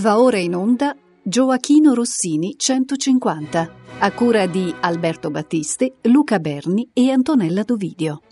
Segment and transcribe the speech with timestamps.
[0.00, 7.10] Va ora in onda Gioachino Rossini 150, a cura di Alberto Battisti, Luca Berni e
[7.10, 8.22] Antonella Dovidio.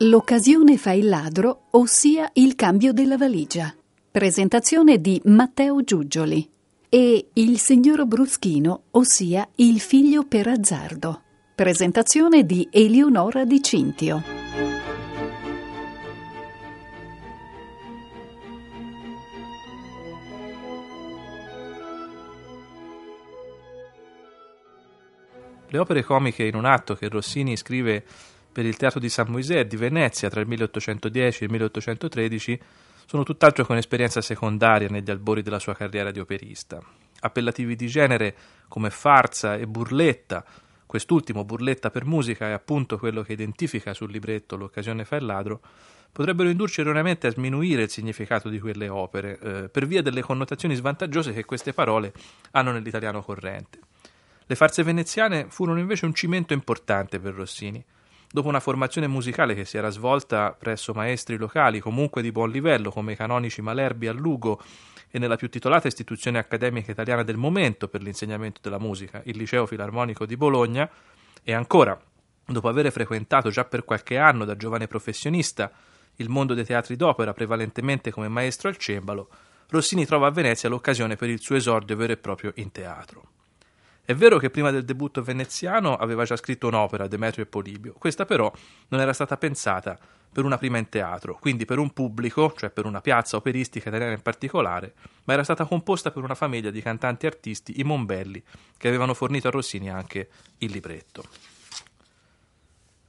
[0.00, 3.74] L'occasione fa il ladro, ossia il cambio della valigia.
[4.10, 6.46] Presentazione di Matteo Giugioli.
[6.90, 11.22] E il signor Bruschino, ossia il figlio per azzardo.
[11.54, 14.47] Presentazione di Eleonora Di Cintio.
[25.70, 28.02] Le opere comiche in un atto che Rossini scrive
[28.50, 32.60] per il Teatro di San Moisè di Venezia tra il 1810 e il 1813
[33.04, 36.80] sono tutt'altro che un'esperienza secondaria negli albori della sua carriera di operista.
[37.20, 38.34] Appellativi di genere
[38.66, 40.42] come farsa e burletta,
[40.86, 45.60] quest'ultimo burletta per musica è appunto quello che identifica sul libretto L'occasione fa il ladro,
[46.10, 50.74] potrebbero indurci erroneamente a sminuire il significato di quelle opere, eh, per via delle connotazioni
[50.74, 52.14] svantaggiose che queste parole
[52.52, 53.80] hanno nell'italiano corrente.
[54.50, 57.84] Le farse veneziane furono invece un cimento importante per Rossini.
[58.30, 62.90] Dopo una formazione musicale che si era svolta presso maestri locali comunque di buon livello
[62.90, 64.58] come i canonici Malerbi a Lugo
[65.10, 69.66] e nella più titolata istituzione accademica italiana del momento per l'insegnamento della musica, il Liceo
[69.66, 70.88] Filarmonico di Bologna,
[71.42, 72.00] e ancora,
[72.46, 75.70] dopo aver frequentato già per qualche anno da giovane professionista
[76.16, 79.28] il mondo dei teatri d'opera prevalentemente come maestro al cembalo,
[79.68, 83.36] Rossini trova a Venezia l'occasione per il suo esordio vero e proprio in teatro.
[84.08, 88.24] È vero che prima del debutto veneziano aveva già scritto un'opera, Demetrio e Polibio, questa
[88.24, 88.50] però
[88.88, 89.98] non era stata pensata
[90.32, 94.14] per una prima in teatro, quindi per un pubblico, cioè per una piazza operistica italiana
[94.14, 94.94] in particolare,
[95.24, 98.42] ma era stata composta per una famiglia di cantanti artisti, i Mombelli,
[98.78, 101.24] che avevano fornito a Rossini anche il libretto.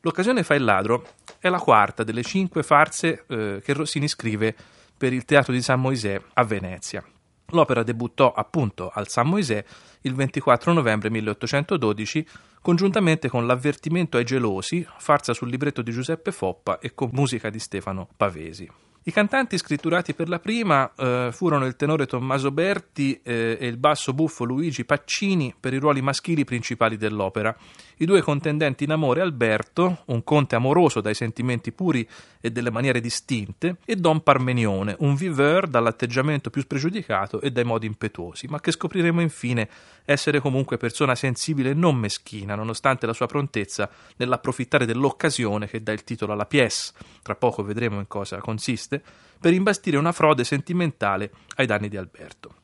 [0.01, 4.53] L'occasione fa il ladro è la quarta delle cinque farse eh, che Rossini scrive
[4.97, 7.01] per il Teatro di San Moisè a Venezia.
[7.51, 9.63] L'opera debuttò appunto al San Moisè
[10.01, 12.27] il 24 novembre 1812,
[12.61, 17.59] congiuntamente con L'avvertimento ai gelosi, farsa sul libretto di Giuseppe Foppa e con musica di
[17.59, 18.88] Stefano Pavesi.
[19.03, 23.77] I cantanti scritturati per la prima eh, furono il tenore Tommaso Berti eh, e il
[23.77, 27.55] basso buffo Luigi Paccini per i ruoli maschili principali dell'opera.
[27.97, 32.07] I due contendenti in amore Alberto, un conte amoroso dai sentimenti puri
[32.41, 37.87] e delle maniere distinte, e Don Parmenione, un viveur dall'atteggiamento più spregiudicato e dai modi
[37.87, 39.69] impetuosi, ma che scopriremo infine
[40.11, 45.91] essere comunque persona sensibile e non meschina, nonostante la sua prontezza nell'approfittare dell'occasione che dà
[45.91, 49.03] il titolo alla pièce, tra poco vedremo in cosa consiste,
[49.39, 52.55] per imbastire una frode sentimentale ai danni di Alberto.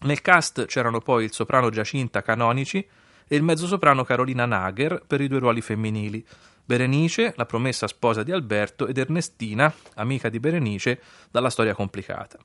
[0.00, 2.86] Nel cast c'erano poi il soprano Giacinta Canonici
[3.26, 6.22] e il mezzosoprano Carolina Nager per i due ruoli femminili,
[6.64, 12.38] Berenice, la promessa sposa di Alberto, ed Ernestina, amica di Berenice, dalla storia complicata.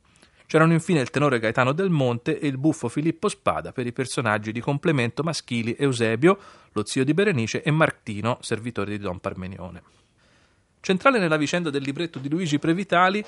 [0.47, 4.53] C'erano infine il tenore Gaetano Del Monte e il buffo Filippo Spada per i personaggi
[4.53, 6.39] di complemento maschili Eusebio,
[6.71, 9.83] lo zio di Berenice, e Martino, servitore di Don Parmenione.
[10.79, 13.21] Centrale nella vicenda del libretto di Luigi Previtali,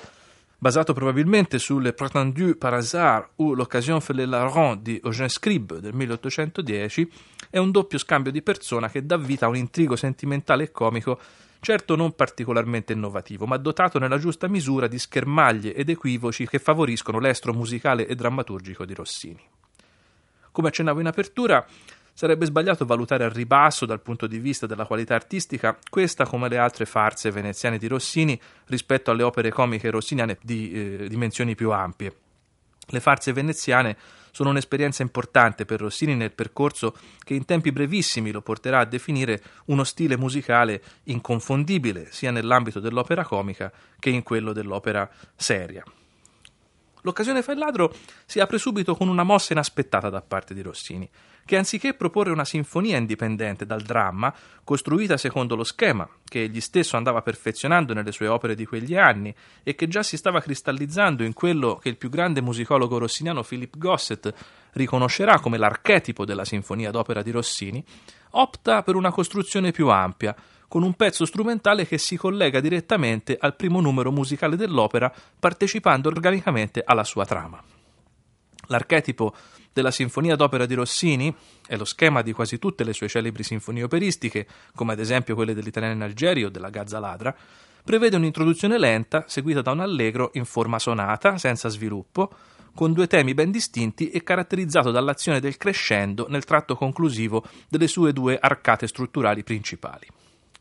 [0.56, 5.92] basato probabilmente sulle Prétendues par hasard ou L'occasion fait le larron di Eugène Scribe del
[5.92, 7.10] 1810,
[7.50, 11.20] è un doppio scambio di persona che dà vita a un intrigo sentimentale e comico
[11.60, 17.18] certo non particolarmente innovativo, ma dotato nella giusta misura di schermaglie ed equivoci che favoriscono
[17.18, 19.42] l'estro musicale e drammaturgico di Rossini.
[20.50, 21.64] Come accennavo in apertura,
[22.20, 26.58] Sarebbe sbagliato valutare al ribasso dal punto di vista della qualità artistica questa come le
[26.58, 32.14] altre farse veneziane di Rossini rispetto alle opere comiche rossiniane di eh, dimensioni più ampie.
[32.88, 33.96] Le farse veneziane
[34.30, 39.42] sono un'esperienza importante per Rossini nel percorso che in tempi brevissimi lo porterà a definire
[39.66, 45.84] uno stile musicale inconfondibile sia nell'ambito dell'opera comica che in quello dell'opera seria.
[47.02, 47.94] L'occasione fa il ladro
[48.26, 51.08] si apre subito con una mossa inaspettata da parte di Rossini
[51.50, 54.32] che anziché proporre una sinfonia indipendente dal dramma,
[54.62, 59.34] costruita secondo lo schema che egli stesso andava perfezionando nelle sue opere di quegli anni
[59.64, 63.76] e che già si stava cristallizzando in quello che il più grande musicologo rossiniano Philip
[63.76, 64.32] Gossett
[64.74, 67.84] riconoscerà come l'archetipo della sinfonia d'opera di Rossini,
[68.30, 70.36] opta per una costruzione più ampia,
[70.70, 76.80] con un pezzo strumentale che si collega direttamente al primo numero musicale dell'opera, partecipando organicamente
[76.86, 77.60] alla sua trama.
[78.68, 79.34] L'archetipo
[79.72, 81.34] della Sinfonia d'opera di Rossini
[81.66, 84.46] è lo schema di quasi tutte le sue celebri sinfonie operistiche,
[84.76, 87.34] come ad esempio quelle dell'Italiano in Algeria o della Gazza Ladra,
[87.82, 92.30] prevede un'introduzione lenta seguita da un allegro in forma sonata, senza sviluppo,
[92.76, 98.12] con due temi ben distinti e caratterizzato dall'azione del crescendo nel tratto conclusivo delle sue
[98.12, 100.06] due arcate strutturali principali.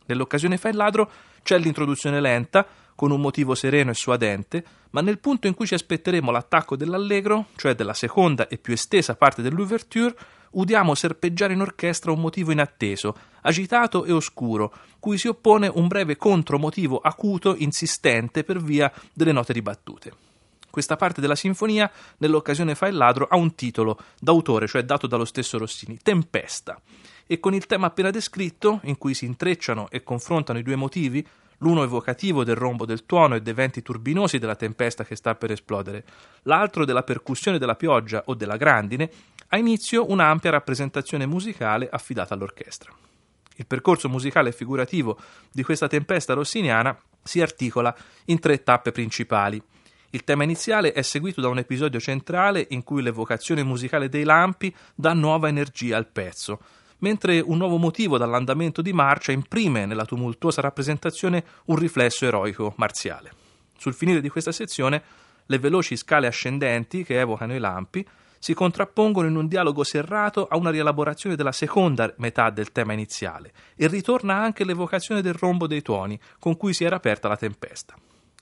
[0.09, 1.11] Nell'occasione fa il ladro
[1.43, 2.65] c'è l'introduzione lenta,
[2.95, 7.45] con un motivo sereno e suadente, ma nel punto in cui ci aspetteremo l'attacco dell'allegro,
[7.55, 10.15] cioè della seconda e più estesa parte dell'ouverture,
[10.51, 16.17] udiamo serpeggiare in orchestra un motivo inatteso, agitato e oscuro, cui si oppone un breve
[16.17, 20.13] contromotivo acuto, insistente per via delle note ribattute.
[20.71, 25.25] Questa parte della sinfonia, nell'occasione fa il ladro, ha un titolo d'autore, cioè dato dallo
[25.25, 26.79] stesso Rossini, Tempesta,
[27.31, 31.23] e con il tema appena descritto, in cui si intrecciano e confrontano i due motivi,
[31.59, 35.51] l'uno evocativo del rombo del tuono e dei venti turbinosi della tempesta che sta per
[35.51, 36.03] esplodere,
[36.43, 39.11] l'altro della percussione della pioggia o della grandine,
[39.49, 42.91] ha inizio un'ampia rappresentazione musicale affidata all'orchestra.
[43.57, 45.19] Il percorso musicale e figurativo
[45.51, 47.95] di questa tempesta rossiniana si articola
[48.25, 49.61] in tre tappe principali.
[50.09, 54.75] Il tema iniziale è seguito da un episodio centrale in cui l'evocazione musicale dei lampi
[54.95, 56.59] dà nuova energia al pezzo,
[56.99, 63.31] mentre un nuovo motivo dall'andamento di marcia imprime nella tumultuosa rappresentazione un riflesso eroico marziale.
[63.77, 65.01] Sul finire di questa sezione,
[65.45, 68.05] le veloci scale ascendenti che evocano i lampi
[68.39, 73.51] si contrappongono in un dialogo serrato a una rielaborazione della seconda metà del tema iniziale
[73.75, 77.95] e ritorna anche l'evocazione del rombo dei tuoni con cui si era aperta la tempesta.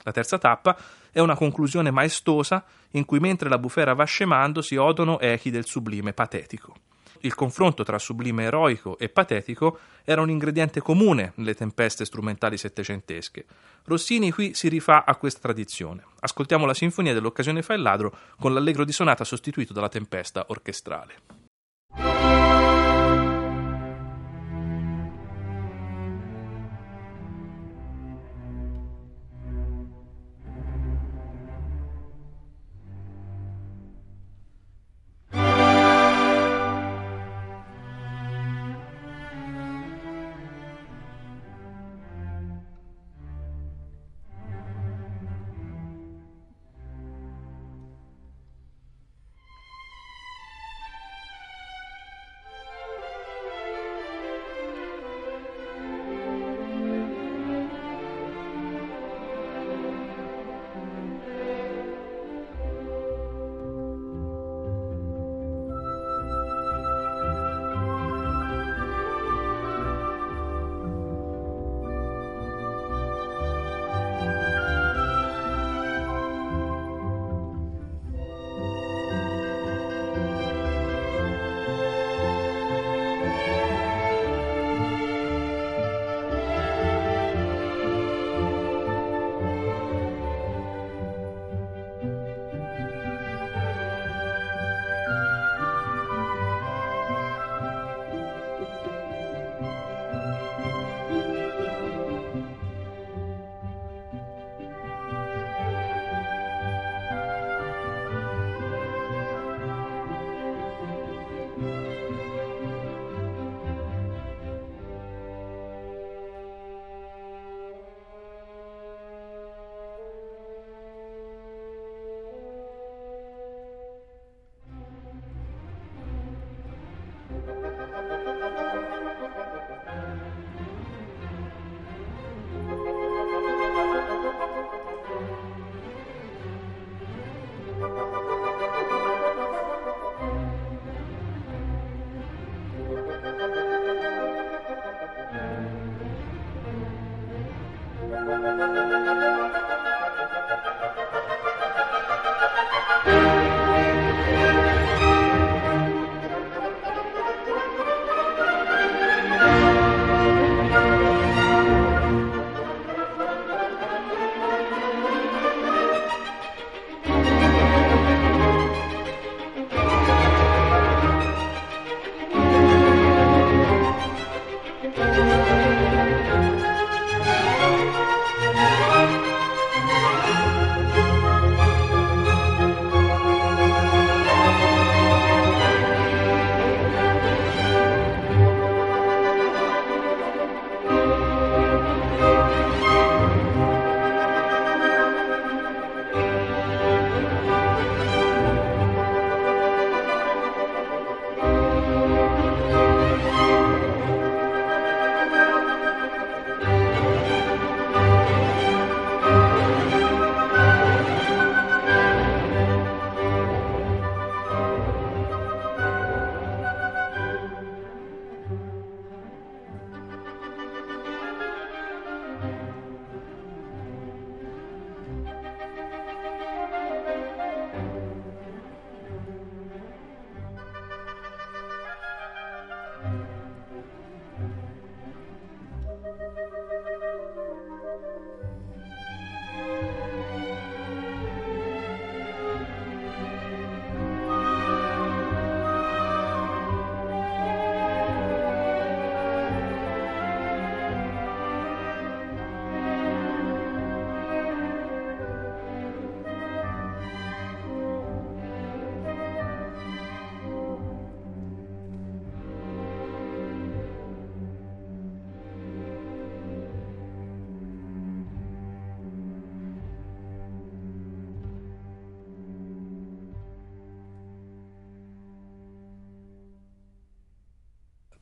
[0.03, 0.77] La terza tappa
[1.11, 5.65] è una conclusione maestosa in cui mentre la bufera va scemando si odono echi del
[5.65, 6.75] sublime patetico.
[7.21, 13.45] Il confronto tra sublime eroico e patetico era un ingrediente comune nelle tempeste strumentali settecentesche.
[13.85, 16.03] Rossini qui si rifà a questa tradizione.
[16.19, 21.46] Ascoltiamo la sinfonia dell'occasione fa il ladro con l'allegro di sonata sostituito dalla tempesta orchestrale.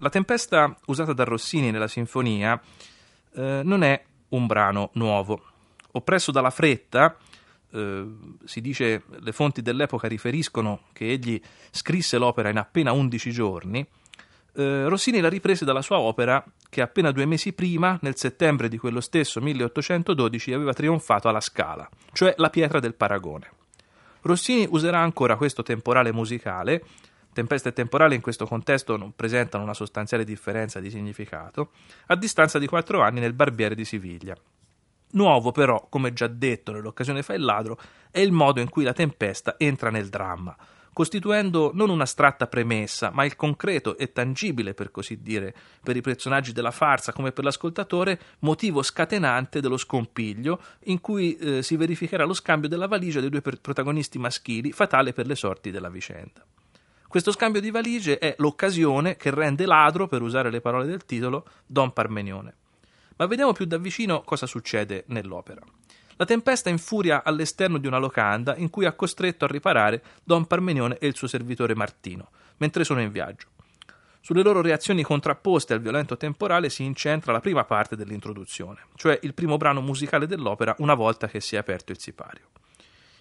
[0.05, 2.61] La tempesta usata da Rossini nella sinfonia
[3.33, 5.41] eh, non è un brano nuovo.
[5.93, 7.17] Oppresso dalla fretta,
[7.71, 8.05] eh,
[8.43, 13.83] si dice, le fonti dell'epoca riferiscono che egli scrisse l'opera in appena 11 giorni,
[14.53, 18.77] eh, Rossini la riprese dalla sua opera che appena due mesi prima, nel settembre di
[18.77, 23.49] quello stesso 1812, aveva trionfato alla Scala, cioè la pietra del paragone.
[24.21, 26.83] Rossini userà ancora questo temporale musicale,
[27.35, 31.71] tempesta e temporale in questo contesto non presentano una sostanziale differenza di significato,
[32.07, 34.37] a distanza di quattro anni nel Barbiere di Siviglia.
[35.11, 37.77] Nuovo però, come già detto nell'occasione fa il ladro,
[38.09, 40.55] è il modo in cui la tempesta entra nel dramma,
[40.93, 46.53] costituendo non un'astratta premessa, ma il concreto e tangibile, per così dire, per i personaggi
[46.53, 52.33] della farsa come per l'ascoltatore, motivo scatenante dello scompiglio in cui eh, si verificherà lo
[52.33, 56.45] scambio della valigia dei due protagonisti maschili, fatale per le sorti della vicenda.
[57.15, 61.45] Questo scambio di valigie è l'occasione che rende ladro, per usare le parole del titolo,
[61.65, 62.53] Don Parmenione.
[63.15, 65.61] Ma vediamo più da vicino cosa succede nell'opera.
[66.17, 70.97] La tempesta infuria all'esterno di una locanda in cui ha costretto a riparare Don Parmenione
[70.97, 73.47] e il suo servitore Martino, mentre sono in viaggio.
[74.19, 79.33] Sulle loro reazioni contrapposte al violento temporale si incentra la prima parte dell'introduzione, cioè il
[79.33, 82.49] primo brano musicale dell'opera una volta che si è aperto il sipario.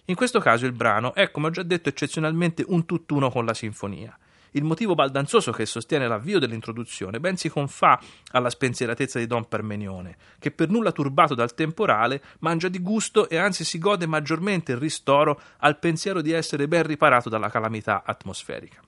[0.05, 3.53] In questo caso il brano è, come ho già detto, eccezionalmente un tutt'uno con la
[3.53, 4.17] sinfonia
[4.55, 7.99] il motivo baldanzoso che sostiene l'avvio dell'introduzione ben si confà
[8.31, 13.37] alla spensieratezza di Don Parmenione, che per nulla turbato dal temporale mangia di gusto e
[13.37, 18.81] anzi si gode maggiormente il ristoro al pensiero di essere ben riparato dalla calamità atmosferica.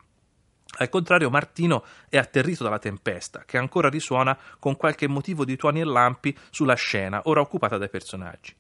[0.80, 5.82] Al contrario, Martino è atterrito dalla tempesta, che ancora risuona con qualche motivo di tuoni
[5.82, 8.54] e lampi sulla scena, ora occupata dai personaggi.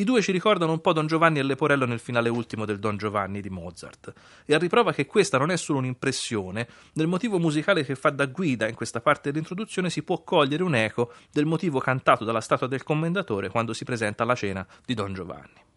[0.00, 2.96] I due ci ricordano un po' Don Giovanni e Leporello nel finale ultimo del Don
[2.96, 4.10] Giovanni di Mozart,
[4.46, 8.24] e a riprova che questa non è solo un'impressione, nel motivo musicale che fa da
[8.24, 12.66] guida in questa parte dell'introduzione si può cogliere un eco del motivo cantato dalla statua
[12.66, 15.69] del commendatore quando si presenta alla cena di Don Giovanni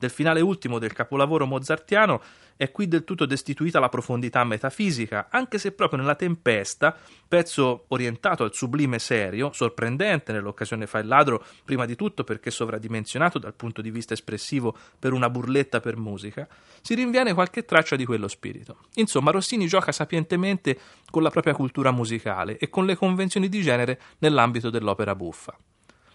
[0.00, 2.22] del finale ultimo del capolavoro mozartiano
[2.56, 6.96] è qui del tutto destituita la profondità metafisica, anche se proprio nella Tempesta,
[7.28, 13.38] pezzo orientato al sublime serio, sorprendente nell'occasione fa il ladro, prima di tutto perché sovradimensionato
[13.38, 16.48] dal punto di vista espressivo per una burletta per musica,
[16.80, 18.78] si rinviene qualche traccia di quello spirito.
[18.94, 20.78] Insomma, Rossini gioca sapientemente
[21.10, 25.54] con la propria cultura musicale e con le convenzioni di genere nell'ambito dell'opera buffa.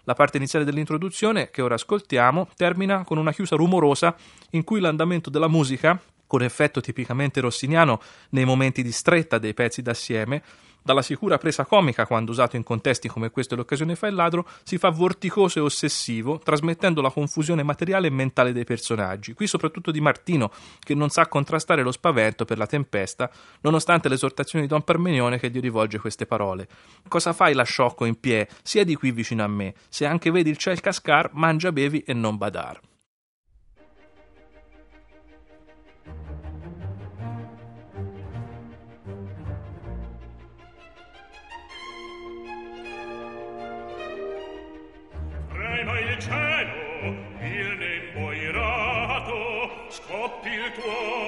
[0.06, 4.14] La parte iniziale dell'introduzione, che ora ascoltiamo, termina con una chiusa rumorosa
[4.50, 9.82] in cui l'andamento della musica, con effetto tipicamente rossiniano nei momenti di stretta dei pezzi
[9.82, 10.44] d'assieme,
[10.86, 14.46] dalla sicura presa comica quando usato in contesti come questo e l'occasione fa il ladro,
[14.62, 19.90] si fa vorticoso e ossessivo, trasmettendo la confusione materiale e mentale dei personaggi, qui soprattutto
[19.90, 23.28] di Martino, che non sa contrastare lo spavento per la tempesta,
[23.62, 26.68] nonostante l'esortazione di Don Parmenione che gli rivolge queste parole.
[27.08, 28.48] Cosa fai la sciocco in pie?
[28.62, 29.74] Siedi qui vicino a me.
[29.88, 32.80] Se anche vedi il ciel cascar, mangia, bevi e non badar.
[46.18, 51.25] Cielo, il nembo irato, scoppi il tuono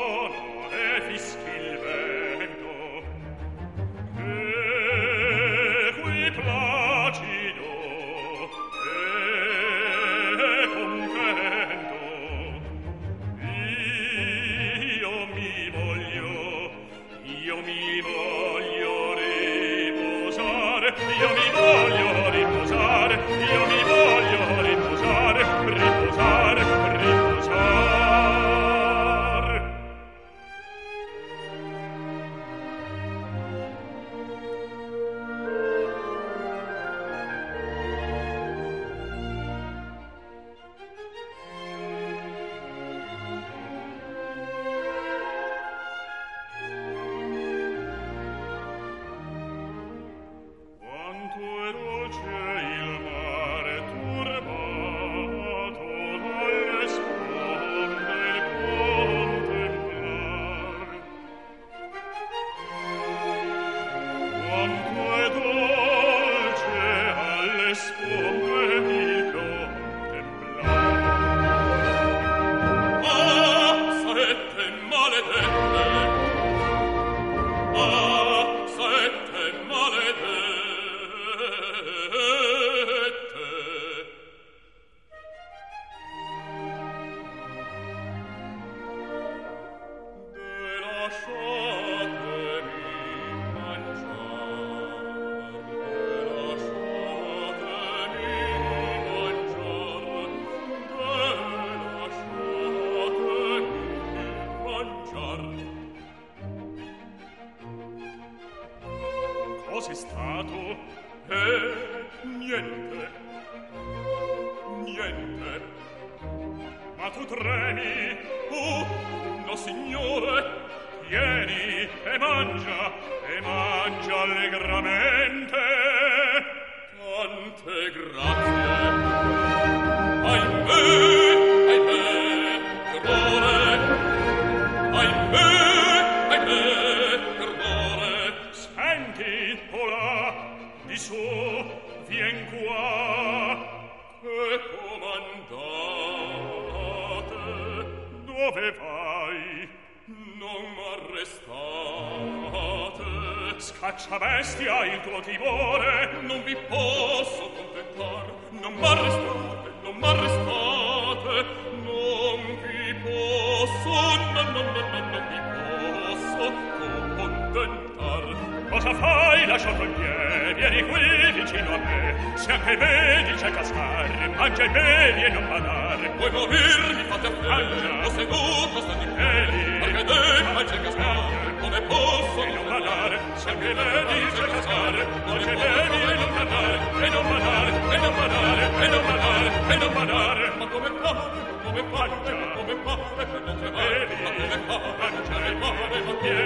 [174.59, 176.13] cascare, mangia i peli e non badare.
[176.17, 179.07] Vuoi morirmi, fate a fede, ho seduto, sta di.
[179.07, 183.21] Anche te, ma c'è cascare, come posso non badare?
[183.35, 186.77] Se anche vedi c'è cascare, mangia i peli e non badare.
[186.99, 190.53] E non badare, e non badare, e non badare, e non badare.
[190.59, 191.31] Ma come fare,
[191.63, 192.11] come fare,
[192.57, 194.07] come fare per non tremare?
[194.09, 196.01] Ma come fare, mangiare il mare,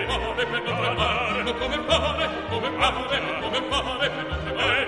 [0.07, 1.43] ma come tremare?
[1.43, 4.82] Ma come fare, come fare, come per non?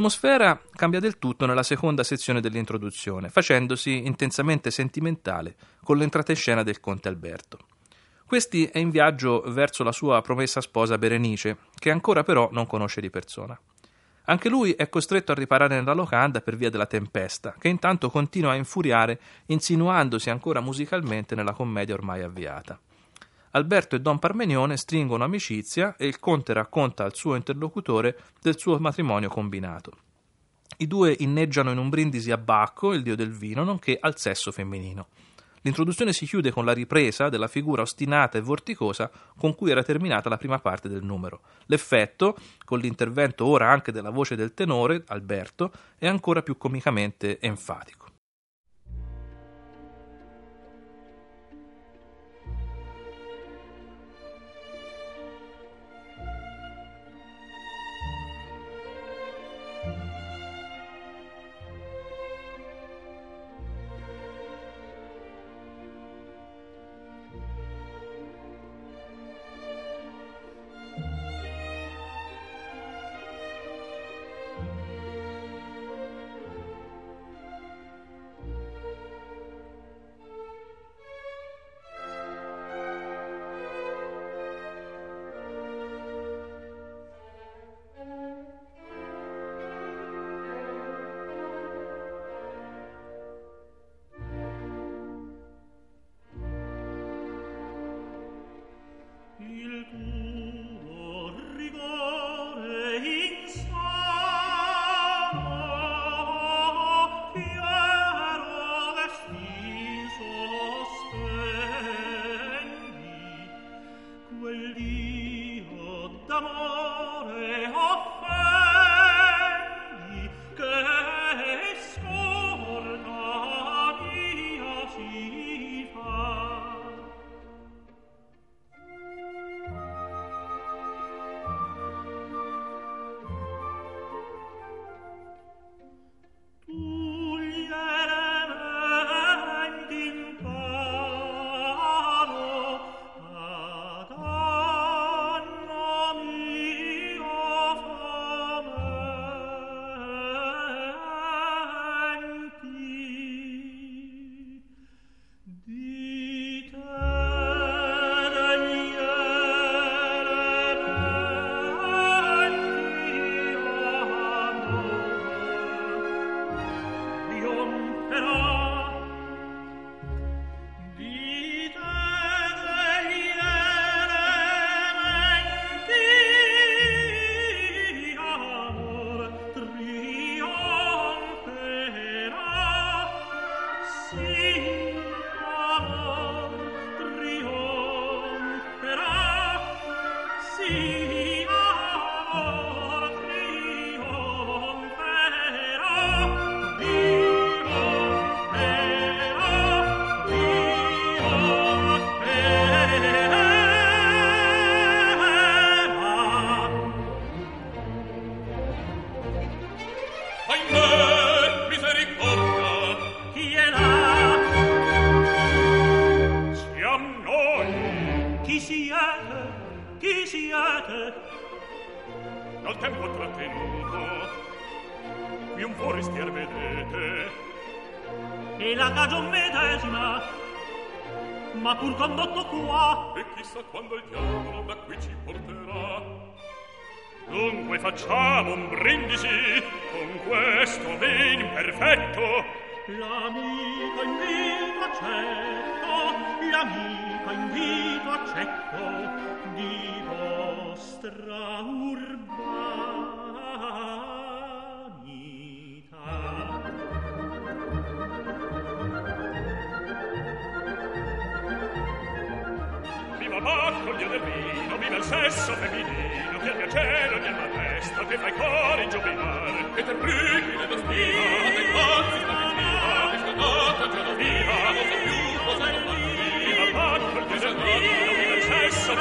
[0.00, 6.62] L'atmosfera cambia del tutto nella seconda sezione dell'introduzione, facendosi intensamente sentimentale con l'entrata in scena
[6.62, 7.58] del conte Alberto.
[8.24, 13.02] Questi è in viaggio verso la sua promessa sposa Berenice, che ancora però non conosce
[13.02, 13.60] di persona.
[14.24, 18.52] Anche lui è costretto a riparare nella locanda per via della tempesta, che intanto continua
[18.52, 22.80] a infuriare, insinuandosi ancora musicalmente nella commedia ormai avviata.
[23.52, 28.78] Alberto e Don Parmenione stringono amicizia e il conte racconta al suo interlocutore del suo
[28.78, 29.92] matrimonio combinato.
[30.76, 34.52] I due inneggiano in un brindisi a Bacco, il dio del vino, nonché al sesso
[34.52, 35.08] femminino.
[35.62, 40.28] L'introduzione si chiude con la ripresa della figura ostinata e vorticosa con cui era terminata
[40.28, 41.42] la prima parte del numero.
[41.66, 48.06] L'effetto, con l'intervento ora anche della voce del tenore, Alberto, è ancora più comicamente enfatico.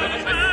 [0.10, 0.39] Sesso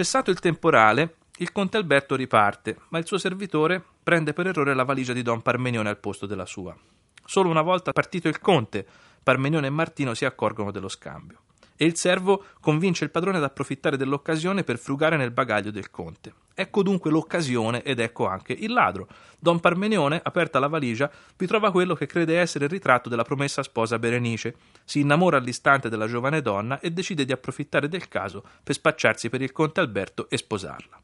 [0.00, 4.84] Cessato il temporale, il conte Alberto riparte, ma il suo servitore prende per errore la
[4.84, 6.74] valigia di don Parmenione al posto della sua.
[7.22, 8.86] Solo una volta partito il conte,
[9.22, 11.40] Parmenione e Martino si accorgono dello scambio
[11.82, 16.34] e il servo convince il padrone ad approfittare dell'occasione per frugare nel bagaglio del conte.
[16.52, 19.08] Ecco dunque l'occasione ed ecco anche il ladro.
[19.38, 23.62] Don Parmenione, aperta la valigia, vi trova quello che crede essere il ritratto della promessa
[23.62, 24.56] sposa Berenice.
[24.84, 29.40] Si innamora all'istante della giovane donna e decide di approfittare del caso per spacciarsi per
[29.40, 31.00] il conte Alberto e sposarla.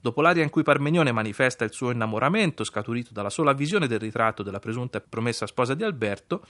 [0.00, 4.42] Dopo l'aria in cui Parmenione manifesta il suo innamoramento, scaturito dalla sola visione del ritratto
[4.42, 6.44] della presunta promessa sposa di Alberto,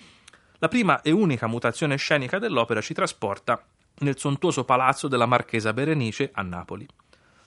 [0.63, 3.61] la prima e unica mutazione scenica dell'opera ci trasporta
[3.99, 6.87] nel sontuoso palazzo della marchesa Berenice a Napoli.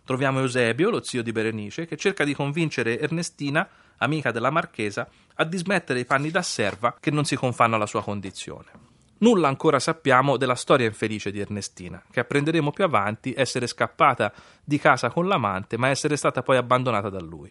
[0.03, 3.65] Troviamo Eusebio, lo zio di Berenice, che cerca di convincere Ernestina,
[3.99, 8.03] amica della marchesa, a dismettere i panni da serva che non si confanno alla sua
[8.03, 8.65] condizione.
[9.19, 14.77] Nulla ancora sappiamo della storia infelice di Ernestina, che apprenderemo più avanti essere scappata di
[14.77, 17.49] casa con l'amante, ma essere stata poi abbandonata da lui.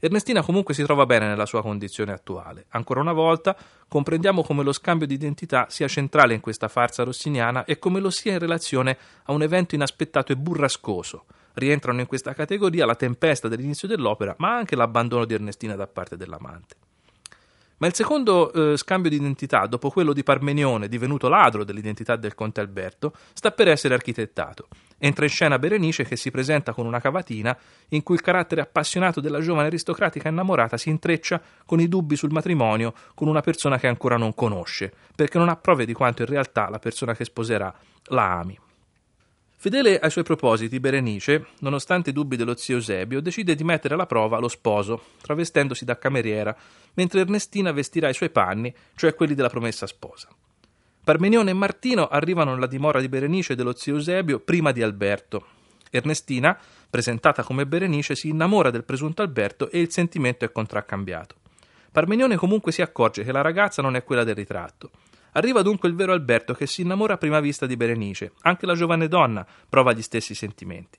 [0.00, 2.66] Ernestina comunque si trova bene nella sua condizione attuale.
[2.68, 3.56] Ancora una volta
[3.88, 8.10] comprendiamo come lo scambio di identità sia centrale in questa farsa rossiniana e come lo
[8.10, 11.24] sia in relazione a un evento inaspettato e burrascoso.
[11.54, 16.16] Rientrano in questa categoria la tempesta dell'inizio dell'opera, ma anche l'abbandono di Ernestina da parte
[16.16, 16.87] dell'amante.
[17.78, 22.34] Ma il secondo eh, scambio di identità, dopo quello di Parmenione, divenuto ladro dell'identità del
[22.34, 24.66] conte Alberto, sta per essere architettato.
[24.98, 27.56] Entra in scena Berenice che si presenta con una cavatina
[27.90, 32.32] in cui il carattere appassionato della giovane aristocratica innamorata si intreccia con i dubbi sul
[32.32, 36.28] matrimonio con una persona che ancora non conosce, perché non ha prove di quanto in
[36.28, 37.72] realtà la persona che sposerà
[38.06, 38.58] la ami.
[39.60, 44.06] Fedele ai suoi propositi, Berenice, nonostante i dubbi dello zio Eusebio, decide di mettere alla
[44.06, 46.56] prova lo sposo, travestendosi da cameriera,
[46.94, 50.28] mentre Ernestina vestirà i suoi panni, cioè quelli della promessa sposa.
[51.02, 55.44] Parmenione e Martino arrivano nella dimora di Berenice e dello zio Eusebio prima di Alberto.
[55.90, 56.56] Ernestina,
[56.88, 61.34] presentata come Berenice, si innamora del presunto Alberto e il sentimento è contraccambiato.
[61.90, 64.90] Parmenione comunque si accorge che la ragazza non è quella del ritratto
[65.38, 68.32] Arriva dunque il vero Alberto che si innamora a prima vista di Berenice.
[68.40, 70.98] Anche la giovane donna prova gli stessi sentimenti.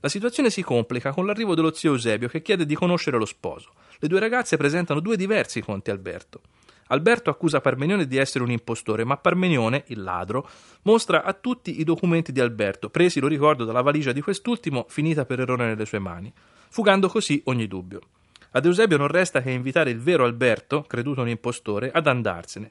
[0.00, 3.70] La situazione si complica con l'arrivo dello zio Eusebio che chiede di conoscere lo sposo.
[3.98, 6.42] Le due ragazze presentano due diversi conti Alberto.
[6.88, 10.46] Alberto accusa Parmenione di essere un impostore, ma Parmenione, il ladro,
[10.82, 15.24] mostra a tutti i documenti di Alberto, presi, lo ricordo, dalla valigia di quest'ultimo, finita
[15.24, 16.30] per errore nelle sue mani,
[16.68, 18.00] fugando così ogni dubbio.
[18.50, 22.70] Ad Eusebio non resta che invitare il vero Alberto, creduto un impostore, ad andarsene.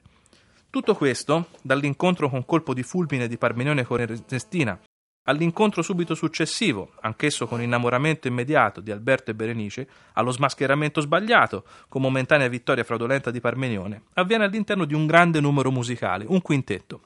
[0.70, 4.78] Tutto questo, dall'incontro con colpo di fulmine di Parmenione con Ernestina,
[5.22, 12.02] all'incontro subito successivo, anch'esso con innamoramento immediato di Alberto e Berenice, allo smascheramento sbagliato, con
[12.02, 17.00] momentanea vittoria fraudolenta di Parmenione, avviene all'interno di un grande numero musicale, un quintetto.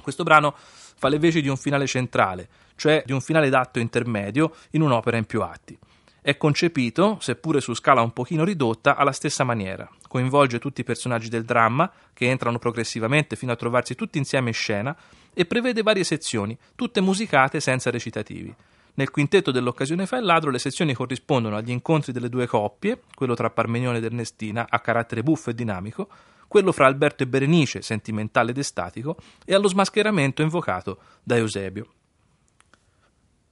[0.00, 4.54] Questo brano fa le veci di un finale centrale, cioè di un finale d'atto intermedio
[4.70, 5.78] in un'opera in più atti.
[6.22, 9.88] È concepito, seppure su scala un pochino ridotta, alla stessa maniera.
[10.16, 14.54] Coinvolge tutti i personaggi del dramma, che entrano progressivamente fino a trovarsi tutti insieme in
[14.54, 14.96] scena,
[15.34, 18.54] e prevede varie sezioni, tutte musicate senza recitativi.
[18.94, 23.34] Nel quintetto dell'occasione fa il ladro le sezioni corrispondono agli incontri delle due coppie, quello
[23.34, 26.08] tra Parmenione ed Ernestina, a carattere buffo e dinamico,
[26.48, 31.95] quello fra Alberto e Berenice, sentimentale ed estatico, e allo smascheramento invocato da Eusebio.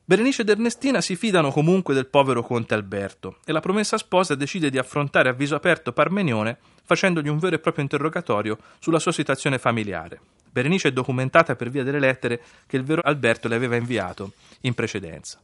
[0.06, 4.68] Berenice ed Ernestina si fidano comunque del povero conte Alberto e la promessa sposa decide
[4.68, 9.56] di affrontare a viso aperto Parmenione facendogli un vero e proprio interrogatorio sulla sua situazione
[9.56, 10.20] familiare.
[10.50, 14.74] Berenice è documentata per via delle lettere che il vero Alberto le aveva inviato in
[14.74, 15.40] precedenza.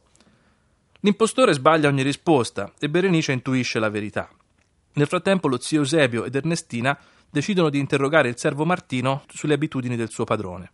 [0.99, 4.29] L'impostore sbaglia ogni risposta e Berenice intuisce la verità.
[4.93, 6.95] Nel frattempo lo zio Eusebio ed Ernestina
[7.31, 10.69] decidono di interrogare il servo Martino sulle abitudini del suo padrone.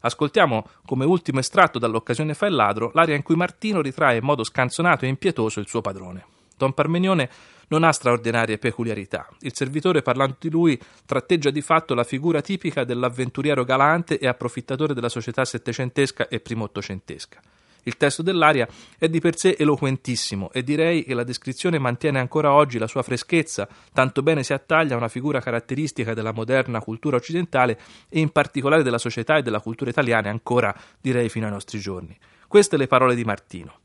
[0.00, 4.44] Ascoltiamo come ultimo estratto dall'occasione fa il ladro l'aria in cui Martino ritrae in modo
[4.44, 6.24] scanzonato e impietoso il suo padrone.
[6.56, 7.30] Don Parmenione
[7.68, 9.28] non ha straordinarie peculiarità.
[9.40, 14.92] Il servitore, parlando di lui, tratteggia di fatto la figura tipica dell'avventuriero galante e approfittatore
[14.92, 17.40] della società settecentesca e primo ottocentesca.
[17.84, 22.52] Il testo dell'aria è di per sé eloquentissimo e direi che la descrizione mantiene ancora
[22.52, 27.16] oggi la sua freschezza, tanto bene si attaglia a una figura caratteristica della moderna cultura
[27.16, 31.78] occidentale e in particolare della società e della cultura italiana ancora direi fino ai nostri
[31.78, 32.16] giorni.
[32.46, 33.78] Queste le parole di Martino.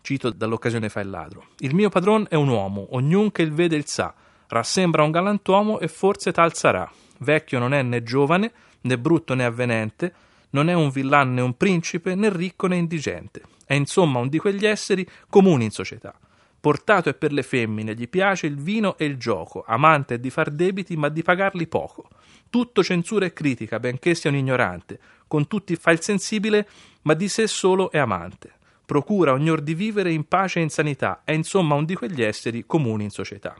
[0.00, 1.46] Cito dall'occasione fa il ladro.
[1.60, 4.12] Il mio padron è un uomo, ognun che il vede il sa,
[4.48, 6.90] rassembra un galantuomo e forse tal sarà.
[7.18, 10.12] Vecchio non è né giovane, né brutto né avvenente,
[10.54, 13.42] non è un villan né un principe, né ricco né indigente.
[13.66, 16.14] È insomma un di quegli esseri comuni in società.
[16.60, 20.30] Portato è per le femmine, gli piace il vino e il gioco, amante è di
[20.30, 22.08] far debiti, ma di pagarli poco.
[22.48, 26.66] Tutto censura e critica, benché sia un ignorante, con tutti fa il sensibile,
[27.02, 28.52] ma di sé solo è amante.
[28.86, 32.64] Procura ognor di vivere in pace e in sanità, è insomma un di quegli esseri
[32.64, 33.54] comuni in società.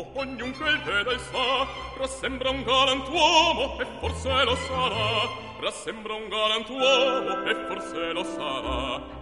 [0.00, 5.28] Uomo, ognunque il vede il sa, rassembra un galantuomo e forse lo sarà,
[5.60, 9.18] rassembra un galantuomo e forse lo sarà.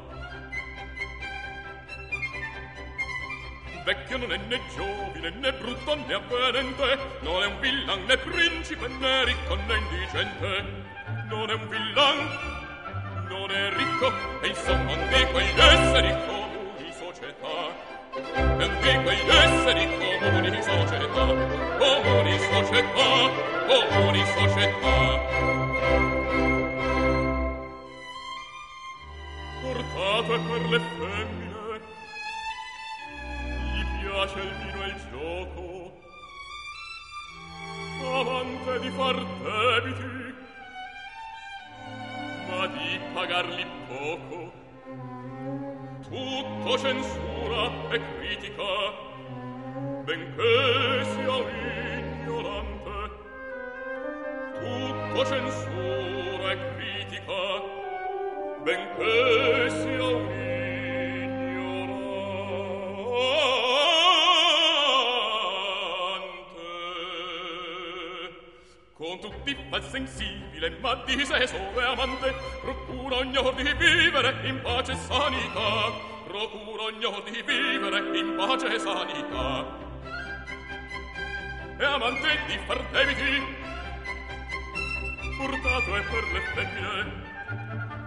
[3.85, 8.87] Vecchio non è né giovine, né brutto né avvenente, non è un villan né principe,
[8.87, 10.65] né ricco né indigente,
[11.29, 14.13] non è un villan, non è ricco,
[14.43, 17.87] e insomma di quegli esseri comuni società,
[18.59, 21.27] e quegli esseri comuni società,
[21.79, 23.11] comuni società,
[23.67, 24.97] comuni società.
[29.63, 31.81] Portate per le femmine,
[33.73, 35.67] gli piace il vino e il gioco,
[38.03, 40.35] amante di far debiti,
[42.49, 44.53] ma di pagarli poco,
[46.09, 49.08] tutto censura e critica
[50.09, 51.37] benché sia
[52.01, 52.97] ignorante.
[54.59, 57.41] Tutto censura e critica
[58.63, 60.31] benché sia un
[61.21, 61.77] ignorante.
[68.95, 74.93] Con tutti falsa insibile ma diseso e amante procura ogni or di vivere in pace
[74.93, 79.88] e sanità procura ogni or di vivere in pace e sanità.
[81.79, 83.57] È amante di far debiti.
[85.39, 87.27] Portato è per le femmine.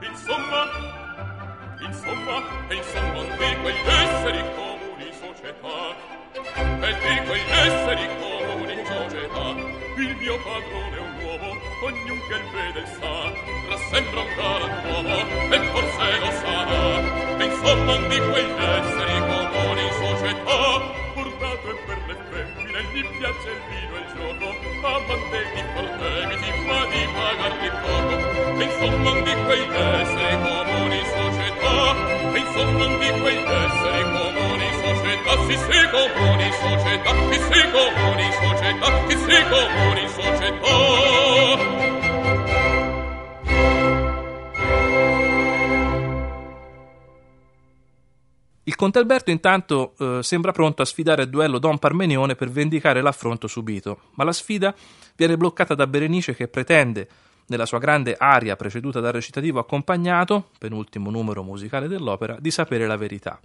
[0.01, 0.61] Insomma
[1.79, 5.79] insomma e insomma di quegli esseri comuni società.
[6.33, 9.45] E di quegli esseri comuni società.
[9.97, 11.49] Il mio padrone è un uomo
[11.83, 13.79] ognun che il vede sa.
[13.89, 15.17] Sembra un galantuomo
[15.49, 19.00] e forse lo sarà e insomma di quegli esseri
[23.01, 24.53] gli piace il vino e il gioco
[24.85, 28.15] amante di cortevisi ma di pagar di poco.
[28.59, 31.77] E insomma di quegli esseri comuni società
[32.33, 35.31] e insomma di quegli esseri comuni società.
[35.47, 41.90] Si si comuni società si si comuni società si si comuni società
[48.81, 53.45] conte Alberto intanto eh, sembra pronto a sfidare il duello Don Parmenione per vendicare l'affronto
[53.45, 54.73] subito, ma la sfida
[55.15, 57.07] viene bloccata da Berenice che pretende,
[57.45, 62.97] nella sua grande aria preceduta dal recitativo accompagnato, penultimo numero musicale dell'opera, di sapere la
[62.97, 63.39] verità.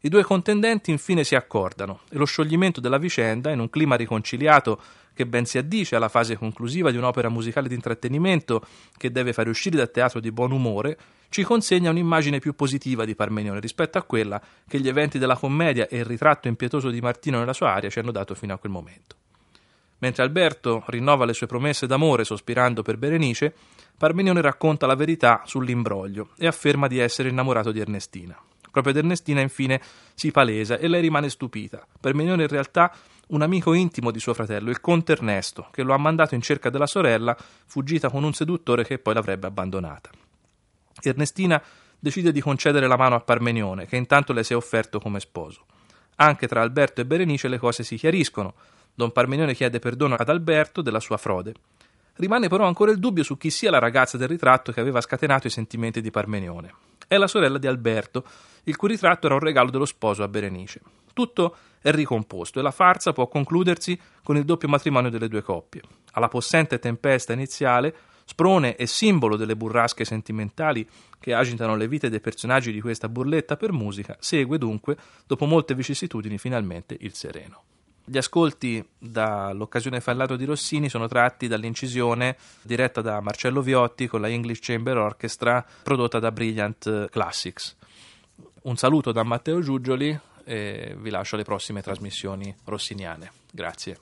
[0.00, 4.80] I due contendenti infine si accordano e lo scioglimento della vicenda, in un clima riconciliato
[5.14, 8.64] che ben si addice alla fase conclusiva di un'opera musicale di intrattenimento
[8.96, 13.14] che deve fare uscire dal teatro di buon umore, ci consegna un'immagine più positiva di
[13.14, 17.38] Parmenione rispetto a quella che gli eventi della commedia e il ritratto impietoso di Martino
[17.38, 19.16] nella sua aria ci hanno dato fino a quel momento.
[19.98, 23.54] Mentre Alberto rinnova le sue promesse d'amore sospirando per Berenice,
[23.96, 28.34] Parmenione racconta la verità sull'imbroglio e afferma di essere innamorato di Ernestina.
[28.70, 29.80] Proprio ed Ernestina infine
[30.14, 31.86] si palesa e lei rimane stupita.
[32.00, 32.94] Parmenione in realtà
[33.30, 36.70] un amico intimo di suo fratello, il conte Ernesto, che lo ha mandato in cerca
[36.70, 40.10] della sorella, fuggita con un seduttore che poi l'avrebbe abbandonata.
[41.02, 41.62] Ernestina
[41.98, 45.66] decide di concedere la mano a Parmenione, che intanto le si è offerto come sposo.
[46.16, 48.54] Anche tra Alberto e Berenice le cose si chiariscono.
[48.94, 51.54] Don Parmenione chiede perdono ad Alberto della sua frode.
[52.16, 55.46] Rimane però ancora il dubbio su chi sia la ragazza del ritratto che aveva scatenato
[55.46, 56.74] i sentimenti di Parmenione.
[57.06, 58.24] È la sorella di Alberto,
[58.64, 60.80] il cui ritratto era un regalo dello sposo a Berenice.
[61.14, 65.82] Tutto è ricomposto e la farsa può concludersi con il doppio matrimonio delle due coppie.
[66.12, 70.88] Alla possente tempesta iniziale, sprone e simbolo delle burrasche sentimentali
[71.18, 75.74] che agitano le vite dei personaggi di questa burletta per musica, segue dunque, dopo molte
[75.74, 77.62] vicissitudini, finalmente il sereno.
[78.04, 84.28] Gli ascolti dall'occasione fallato di Rossini sono tratti dall'incisione diretta da Marcello Viotti con la
[84.28, 87.76] English Chamber Orchestra prodotta da Brilliant Classics.
[88.62, 90.18] Un saluto da Matteo Giugioli
[90.50, 93.30] e vi lascio alle prossime trasmissioni rossiniane.
[93.52, 93.98] Grazie.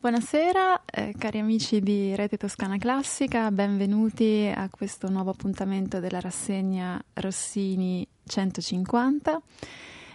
[0.00, 7.02] Buonasera eh, cari amici di Rete Toscana Classica, benvenuti a questo nuovo appuntamento della rassegna
[7.14, 9.42] Rossini 150.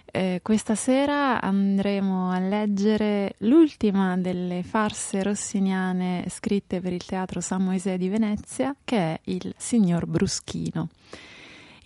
[0.06, 7.62] Eh, questa sera andremo a leggere l'ultima delle farse rossiniane scritte per il Teatro San
[7.62, 10.88] Moisè di Venezia, che è Il Signor Bruschino.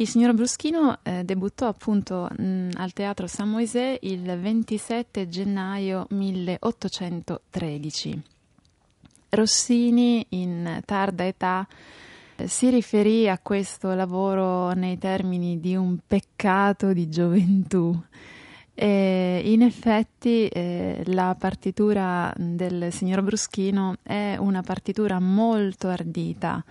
[0.01, 8.23] Il signor Bruschino eh, debuttò appunto mh, al Teatro San Moisè il 27 gennaio 1813.
[9.31, 11.67] Rossini, in tarda età,
[12.37, 18.01] eh, si riferì a questo lavoro nei termini di un peccato di gioventù.
[18.75, 26.65] E in effetti eh, la partitura del signor Bruschino è una partitura molto ardita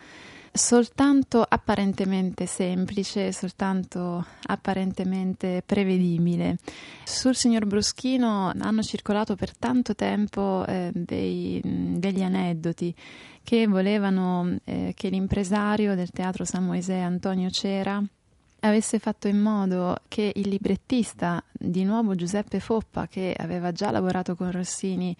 [0.57, 6.57] soltanto apparentemente semplice, soltanto apparentemente prevedibile.
[7.05, 12.93] Sul signor Bruschino hanno circolato per tanto tempo eh, dei, degli aneddoti
[13.43, 18.03] che volevano eh, che l'impresario del teatro San Moisè Antonio Cera
[18.61, 24.35] avesse fatto in modo che il librettista, di nuovo Giuseppe Foppa, che aveva già lavorato
[24.35, 25.15] con Rossini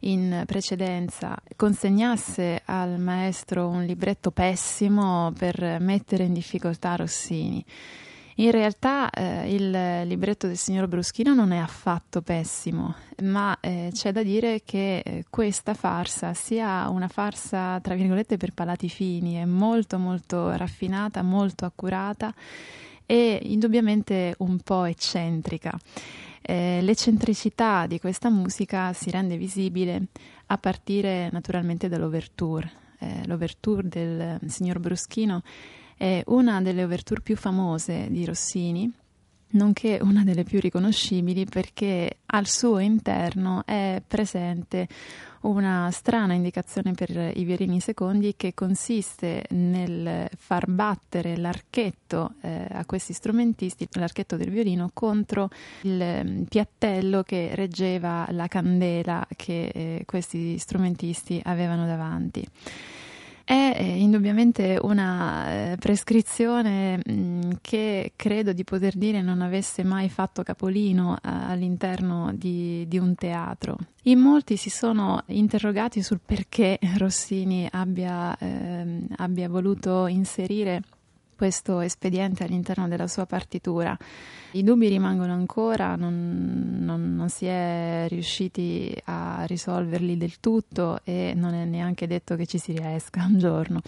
[0.00, 7.64] in precedenza consegnasse al maestro un libretto pessimo per mettere in difficoltà Rossini.
[8.38, 14.12] In realtà eh, il libretto del signor Bruschino non è affatto pessimo, ma eh, c'è
[14.12, 19.46] da dire che eh, questa farsa sia una farsa, tra virgolette, per palati fini, è
[19.46, 22.34] molto molto raffinata, molto accurata
[23.06, 25.72] e indubbiamente un po' eccentrica.
[26.48, 30.06] Eh, l'eccentricità di questa musica si rende visibile
[30.46, 32.70] a partire naturalmente dall'ouverture.
[33.00, 35.42] Eh, l'ouverture del signor Bruschino
[35.96, 38.88] è una delle ouverture più famose di Rossini,
[39.50, 44.86] nonché una delle più riconoscibili perché al suo interno è presente
[45.42, 52.84] una strana indicazione per i violini secondi che consiste nel far battere l'archetto eh, a
[52.84, 55.50] questi strumentisti, l'archetto del violino, contro
[55.82, 62.46] il mm, piattello che reggeva la candela che eh, questi strumentisti avevano davanti.
[63.48, 70.08] È eh, indubbiamente una eh, prescrizione mm, che credo di poter dire non avesse mai
[70.08, 73.76] fatto capolino eh, all'interno di, di, un teatro.
[74.06, 80.82] In molti si sono interrogati sul perché Rossini abbia, ehm, abbia voluto inserire
[81.36, 83.96] questo espediente all'interno della sua partitura.
[84.52, 91.34] I dubbi rimangono ancora, non, non, non, si è riusciti a risolverli del tutto e
[91.36, 93.82] non è neanche detto che ci si riesca un giorno.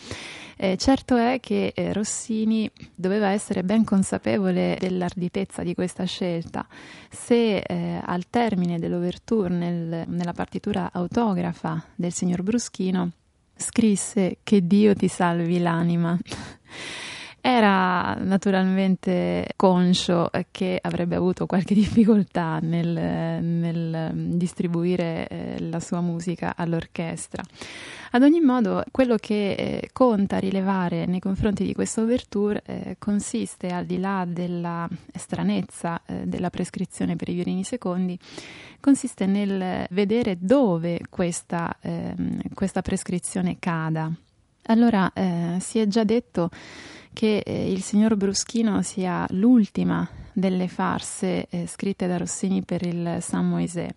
[0.56, 6.66] Eh, certo è che eh, Rossini doveva essere ben consapevole dell'arditezza di questa scelta.
[7.10, 13.12] Se eh, al termine dell'ouverture nel, nella partitura autografa del signor Bruschino
[13.58, 16.18] scrisse che Dio ti salvi l'anima.
[17.40, 26.54] Era naturalmente conscio che avrebbe avuto qualche difficoltà nel, nel distribuire eh, la sua musica
[26.56, 27.42] all'orchestra.
[28.10, 33.68] Ad ogni modo, quello che eh, conta rilevare nei confronti di questa ouverture eh, consiste,
[33.68, 38.18] al di là della stranezza della prescrizione per i violini secondi,
[38.80, 44.10] consiste nel vedere dove questa, ehm, questa prescrizione cada.
[44.70, 45.10] Allora,
[45.60, 46.50] si è già detto
[47.18, 53.16] che eh, il signor Bruschino sia l'ultima delle farse eh, scritte da Rossini per il
[53.20, 53.88] San Moisè.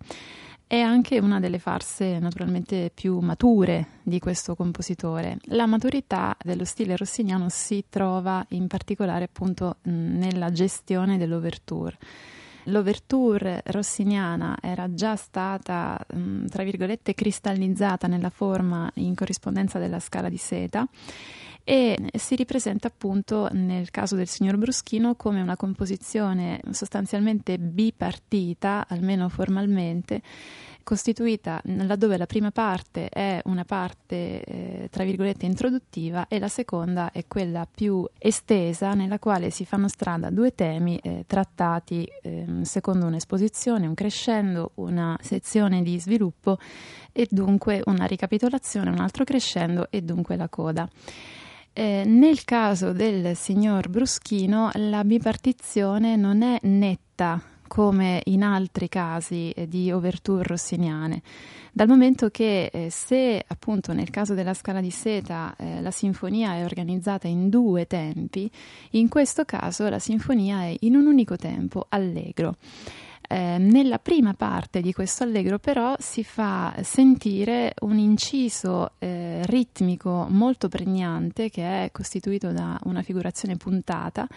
[0.66, 5.38] È anche una delle farse naturalmente più mature di questo compositore.
[5.50, 12.00] La maturità dello stile rossiniano si trova in particolare appunto nella gestione dell'ouverture.
[12.66, 16.00] L'ouverture rossiniana era già stata,
[16.50, 20.88] tra virgolette, cristallizzata nella forma in corrispondenza della scala di seta
[21.64, 29.30] e si ripresenta appunto nel caso del signor Bruschino come una composizione sostanzialmente bipartita, almeno
[29.30, 30.22] formalmente,
[30.84, 37.12] costituita laddove la prima parte è una parte eh, tra virgolette introduttiva e la seconda
[37.12, 43.06] è quella più estesa nella quale si fanno strada due temi eh, trattati eh, secondo
[43.06, 46.58] un'esposizione, un crescendo, una sezione di sviluppo
[47.12, 50.88] e dunque una ricapitolazione, un altro crescendo e dunque la coda.
[51.74, 57.42] Eh, nel caso del signor Bruschino la bipartizione non è netta
[57.72, 61.22] come in altri casi eh, di ouverture rossiniane,
[61.72, 66.56] dal momento che eh, se appunto nel caso della scala di seta eh, la sinfonia
[66.56, 68.52] è organizzata in due tempi,
[68.90, 72.58] in questo caso la sinfonia è in un unico tempo allegro.
[73.32, 80.28] Eh, nella prima parte di questo allegro però si fa sentire un inciso eh, ritmico
[80.30, 84.28] molto pregnante che è costituito da una figurazione puntata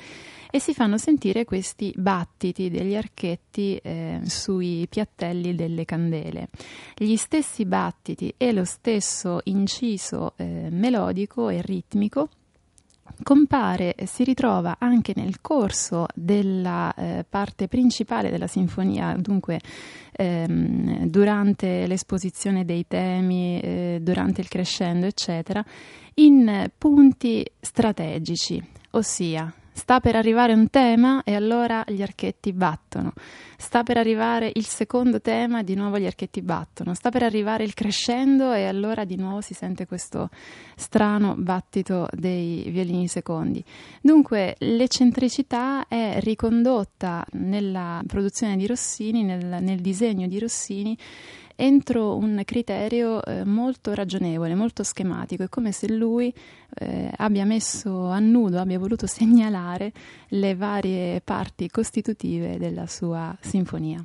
[0.49, 6.47] e si fanno sentire questi battiti degli archetti eh, sui piattelli delle candele.
[6.95, 12.29] Gli stessi battiti e lo stesso inciso eh, melodico e ritmico
[13.23, 19.61] compare e si ritrova anche nel corso della eh, parte principale della sinfonia, dunque
[20.13, 25.65] ehm, durante l'esposizione dei temi, eh, durante il crescendo, eccetera,
[26.15, 33.13] in punti strategici, ossia Sta per arrivare un tema e allora gli archetti battono.
[33.57, 36.95] Sta per arrivare il secondo tema e di nuovo gli archetti battono.
[36.95, 40.31] Sta per arrivare il crescendo e allora di nuovo si sente questo
[40.77, 43.63] strano battito dei violini secondi.
[44.01, 50.97] Dunque l'eccentricità è ricondotta nella produzione di Rossini, nel, nel disegno di Rossini
[51.57, 55.45] entro un criterio eh, molto ragionevole, molto schematico.
[55.45, 56.33] È come se lui
[56.75, 59.93] eh, abbia messo a nudo, abbia voluto segnalare
[60.29, 64.05] le varie parti costitutive della sua sinfonia.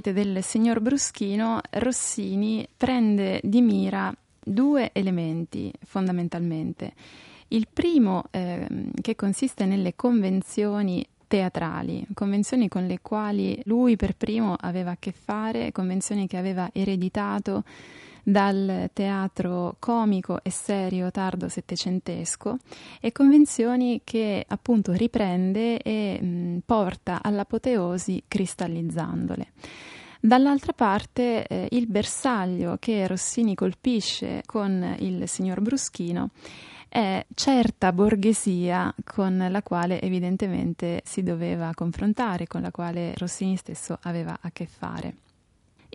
[0.00, 6.92] Tramite del signor Bruschino, Rossini prende di mira due elementi fondamentalmente.
[7.48, 8.66] Il primo, eh,
[9.00, 15.12] che consiste nelle convenzioni teatrali, convenzioni con le quali lui per primo aveva a che
[15.12, 17.64] fare, convenzioni che aveva ereditato
[18.28, 22.56] dal teatro comico e serio tardo settecentesco
[23.00, 29.52] e convenzioni che appunto riprende e mh, porta all'apoteosi cristallizzandole.
[30.20, 36.30] Dall'altra parte eh, il bersaglio che Rossini colpisce con il signor Bruschino
[36.88, 43.96] è certa borghesia con la quale evidentemente si doveva confrontare, con la quale Rossini stesso
[44.02, 45.18] aveva a che fare.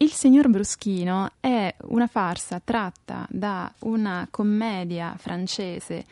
[0.01, 6.05] Il signor Bruschino è una farsa tratta da una commedia francese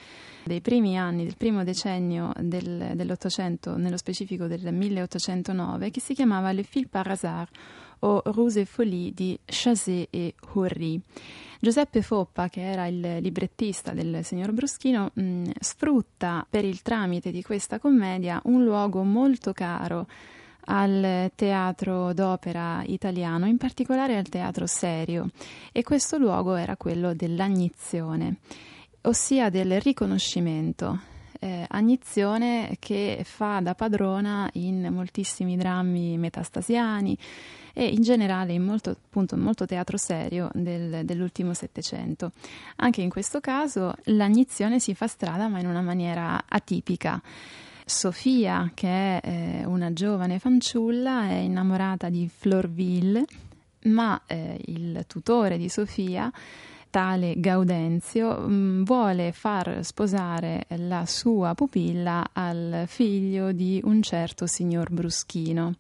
[0.44, 6.52] dei primi anni, del primo decennio del, dell'Ottocento, nello specifico del 1809, che si chiamava
[6.52, 7.50] Le Fil par hasard
[8.02, 11.02] o Ruse Folie di Chazet e Horry.
[11.60, 17.42] Giuseppe Foppa, che era il librettista del signor Bruschino, mh, sfrutta per il tramite di
[17.42, 20.06] questa commedia un luogo molto caro
[20.72, 25.30] al teatro d'opera italiano, in particolare al teatro serio,
[25.72, 28.38] e questo luogo era quello dell'agnizione,
[29.02, 31.18] ossia del riconoscimento.
[31.42, 37.18] Eh, agnizione che fa da padrona in moltissimi drammi metastasiani
[37.74, 42.34] e in generale in molto, appunto, molto teatro serio del, dell'ultimo Settecento.
[42.76, 47.22] Anche in questo caso l'agnizione si fa strada ma in una maniera atipica.
[47.90, 53.26] Sofia, che è eh, una giovane fanciulla, è innamorata di Florville,
[53.86, 56.32] ma eh, il tutore di Sofia,
[56.92, 64.92] tale Gaudenzio, mm, vuole far sposare la sua pupilla al figlio di un certo signor
[64.92, 65.74] Bruschino.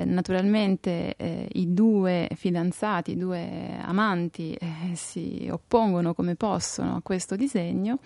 [0.00, 7.00] Eh, naturalmente eh, i due fidanzati, i due amanti eh, si oppongono come possono a
[7.02, 7.98] questo disegno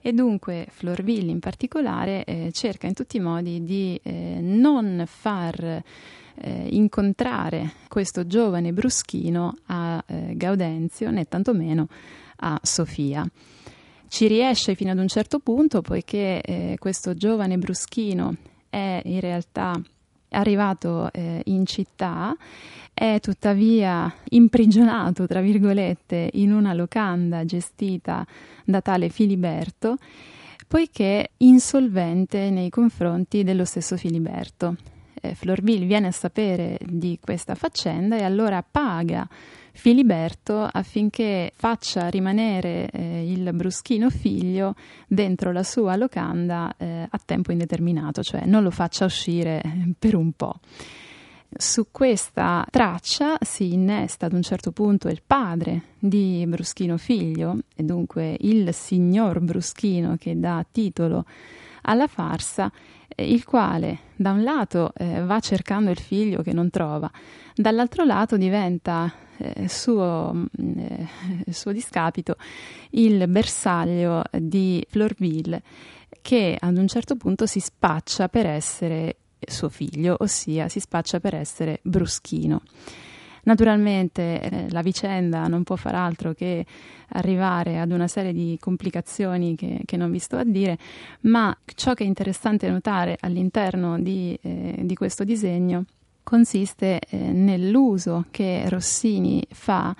[0.00, 5.82] e dunque Florville in particolare eh, cerca in tutti i modi di eh, non far
[6.36, 11.88] eh, incontrare questo giovane bruschino a Gaudenzio né tantomeno
[12.36, 13.24] a Sofia.
[14.08, 18.34] Ci riesce fino ad un certo punto poiché questo giovane bruschino
[18.68, 19.80] è in realtà
[20.34, 22.36] arrivato eh, in città,
[22.92, 28.26] è tuttavia imprigionato, tra virgolette, in una locanda gestita
[28.64, 29.96] da tale Filiberto,
[30.68, 34.76] poiché insolvente nei confronti dello stesso Filiberto.
[35.20, 39.28] Eh, Florville viene a sapere di questa faccenda e allora paga
[39.76, 44.76] Filiberto affinché faccia rimanere eh, il bruschino figlio
[45.08, 49.60] dentro la sua locanda eh, a tempo indeterminato, cioè non lo faccia uscire
[49.98, 50.60] per un po'.
[51.56, 57.82] Su questa traccia si innesta ad un certo punto il padre di Bruschino figlio, e
[57.82, 61.26] dunque il signor Bruschino che dà titolo
[61.82, 62.70] alla farsa,
[63.08, 67.10] eh, il quale da un lato eh, va cercando il figlio che non trova,
[67.54, 71.08] dall'altro lato diventa eh, suo, mm, eh,
[71.50, 72.36] suo discapito
[72.90, 75.62] il bersaglio di Florville
[76.22, 79.16] che ad un certo punto si spaccia per essere
[79.46, 82.62] suo figlio, ossia si spaccia per essere bruschino.
[83.44, 86.64] Naturalmente eh, la vicenda non può far altro che
[87.10, 90.78] arrivare ad una serie di complicazioni che, che, non vi sto a dire,
[91.22, 95.84] ma ciò che è interessante notare all'interno di, eh, di questo disegno
[96.24, 99.94] consiste eh, nell'uso che Rossini fa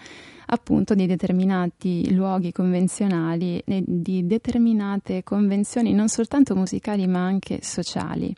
[0.46, 8.34] appunto di determinati luoghi convenzionali e di determinate convenzioni non soltanto musicali ma anche sociali.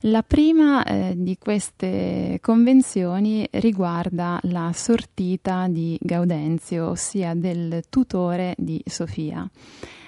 [0.00, 8.80] La prima eh, di queste convenzioni riguarda la sortita di Gaudenzio, ossia del tutore di
[8.84, 9.48] Sofia.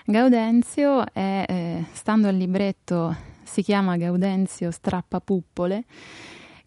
[0.04, 5.84] Gaudenzio è, eh, stando al libretto, si chiama Gaudenzio Strappapuppole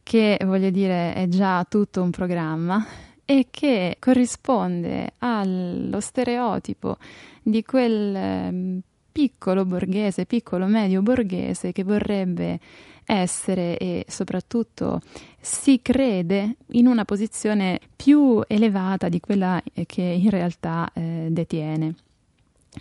[0.04, 2.86] che voglio dire è già tutto un programma
[3.26, 6.97] e che corrisponde allo stereotipo
[7.41, 8.80] di quel ehm,
[9.12, 12.60] piccolo borghese, piccolo medio borghese che vorrebbe
[13.06, 15.02] essere e soprattutto
[15.39, 21.95] si crede in una posizione più elevata di quella che in realtà eh, detiene.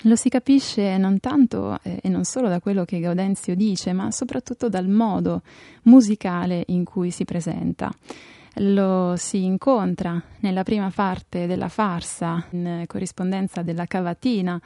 [0.03, 4.11] Lo si capisce non tanto eh, e non solo da quello che Gaudenzio dice, ma
[4.13, 5.43] soprattutto dal modo
[5.83, 7.93] musicale in cui si presenta.
[8.55, 14.61] lo si incontra nella prima parte della farsa in corrispondenza della cavatina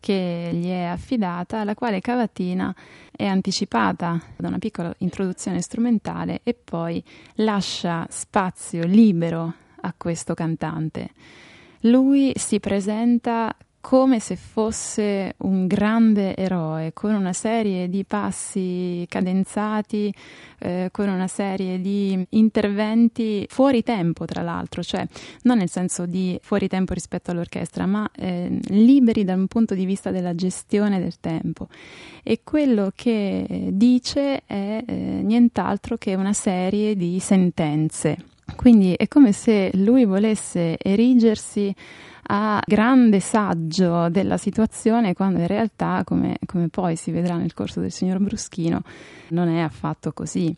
[0.00, 2.74] che gli è affidata, la quale cavatina
[3.10, 7.02] è anticipata da una piccola introduzione strumentale e poi
[7.36, 11.10] lascia spazio libero a questo cantante.
[11.82, 20.12] Lui si presenta come se fosse un grande eroe, con una serie di passi cadenzati,
[20.58, 25.06] eh, con una serie di interventi fuori tempo, tra l'altro, cioè
[25.42, 29.84] non nel senso di fuori tempo rispetto all'orchestra, ma eh, liberi da un punto di
[29.84, 31.68] vista della gestione del tempo.
[32.22, 38.16] E quello che dice è eh, nient'altro che una serie di sentenze.
[38.56, 41.74] Quindi è come se lui volesse erigersi
[42.30, 47.80] a grande saggio della situazione quando in realtà, come, come poi si vedrà nel corso
[47.80, 48.82] del signor Bruschino,
[49.28, 50.54] non è affatto così.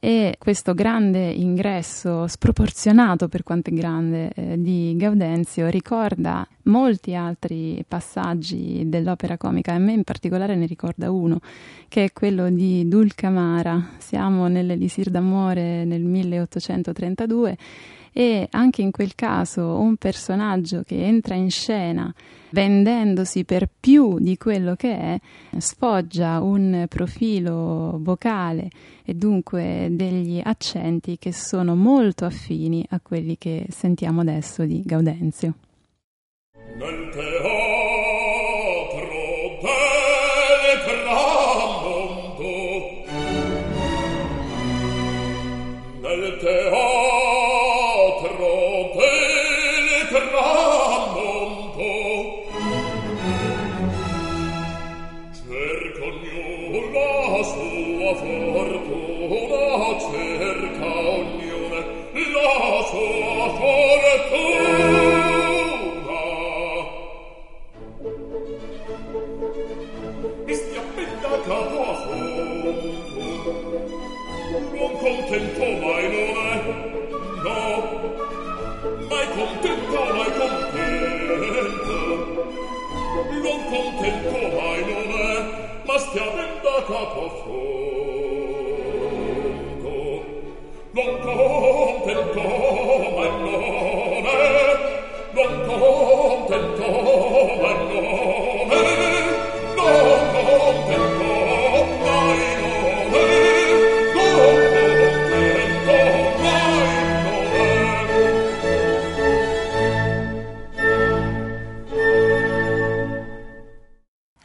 [0.00, 7.84] E questo grande ingresso sproporzionato per quanto è grande eh, di Gaudenzio ricorda molti altri
[7.88, 11.40] passaggi dell'opera comica e a me in particolare ne ricorda uno
[11.88, 13.94] che è quello di Dulcamara.
[13.98, 17.56] Siamo nell'Elisir d'amore nel 1832
[18.18, 22.12] e anche in quel caso un personaggio che entra in scena
[22.50, 25.20] vendendosi per più di quello che è,
[25.58, 28.70] sfoggia un profilo vocale
[29.04, 35.54] e dunque degli accenti che sono molto affini a quelli che sentiamo adesso di Gaudenzio.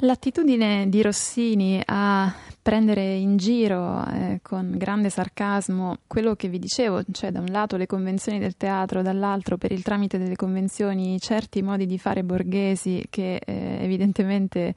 [0.04, 2.30] L'attitudine di Rossini a
[2.62, 7.78] prendere in giro eh, con grande sarcasmo quello che vi dicevo, cioè da un lato
[7.78, 13.06] le convenzioni del teatro, dall'altro per il tramite delle convenzioni certi modi di fare borghesi
[13.10, 14.76] che eh, evidentemente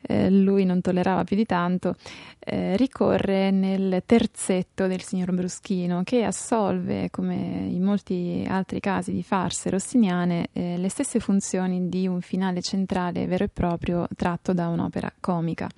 [0.00, 1.96] eh, lui non tollerava più di tanto,
[2.38, 9.22] eh, ricorre nel terzetto del signor Bruschino che assolve, come in molti altri casi di
[9.22, 14.68] farse rossiniane, eh, le stesse funzioni di un finale centrale vero e proprio tratto da
[14.68, 15.68] un'opera comica.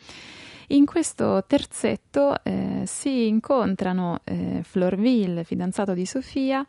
[0.68, 6.64] In questo terzetto eh, si incontrano eh, Florville, fidanzato di Sofia,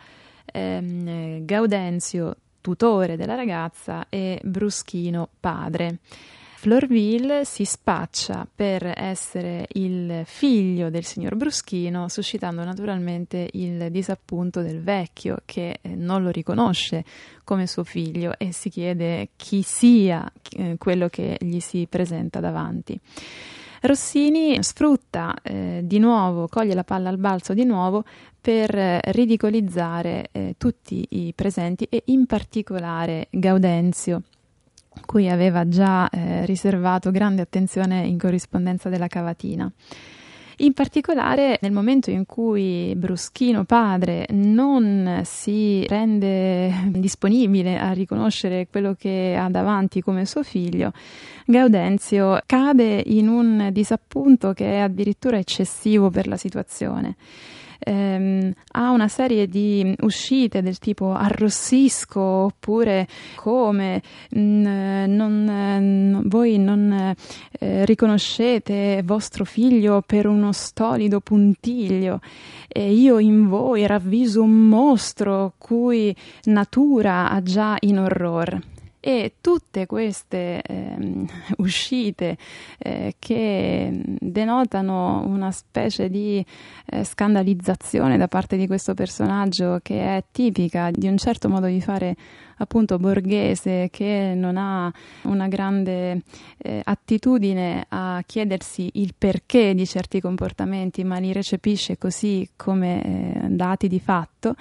[0.46, 6.00] ehm, Gaudenzio, tutore della ragazza, e Bruschino, padre.
[6.62, 14.80] Florville si spaccia per essere il figlio del signor Bruschino, suscitando naturalmente il disappunto del
[14.80, 17.04] vecchio che eh, non lo riconosce
[17.44, 23.00] come suo figlio e si chiede chi sia eh, quello che gli si presenta davanti.
[23.82, 28.04] Rossini sfrutta eh, di nuovo, coglie la palla al balzo di nuovo
[28.40, 34.22] per eh, ridicolizzare eh, tutti i presenti e in particolare Gaudenzio
[35.06, 39.72] cui aveva già eh, riservato grande attenzione in corrispondenza della cavatina.
[40.58, 48.94] In particolare nel momento in cui Bruschino padre non si rende disponibile a riconoscere quello
[48.94, 50.92] che ha davanti come suo figlio,
[51.46, 57.16] Gaudenzio cade in un disappunto che è addirittura eccessivo per la situazione
[57.84, 66.58] ehm, ha una serie di uscite del tipo arrossisco oppure come mh, mm, non, voi
[66.58, 67.16] non
[67.60, 72.20] eh, riconoscete vostro figlio per uno stolido puntiglio.
[72.68, 76.16] E io in voi ravviso un mostro cui
[76.46, 78.71] natura ha già in orror
[79.02, 81.26] e tutte queste eh,
[81.58, 82.38] uscite
[82.78, 86.46] eh, che denotano una specie di
[86.86, 91.82] eh, scandalizzazione da parte di questo personaggio che è tipica di un certo modo di
[91.82, 92.16] fare
[92.62, 94.92] appunto borghese che non ha
[95.24, 96.22] una grande
[96.58, 103.48] eh, attitudine a chiedersi il perché di certi comportamenti, ma li recepisce così come eh,
[103.50, 104.56] dati di fatto,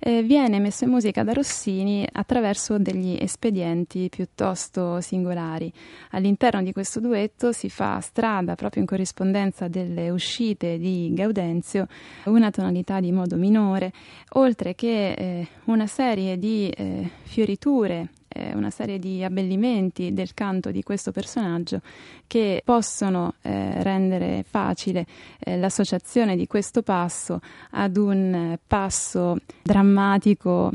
[0.00, 5.72] eh, viene messo in musica da Rossini attraverso degli espedienti piuttosto singolari.
[6.10, 11.86] All'interno di questo duetto si fa strada, proprio in corrispondenza delle uscite di Gaudenzio,
[12.24, 13.92] una tonalità di modo minore,
[14.34, 20.72] oltre che eh, una serie di eh, fioriture eh, una serie di abbellimenti del canto
[20.72, 21.80] di questo personaggio
[22.26, 25.06] che possono eh, rendere facile
[25.38, 30.72] eh, l'associazione di questo passo ad un passo drammatico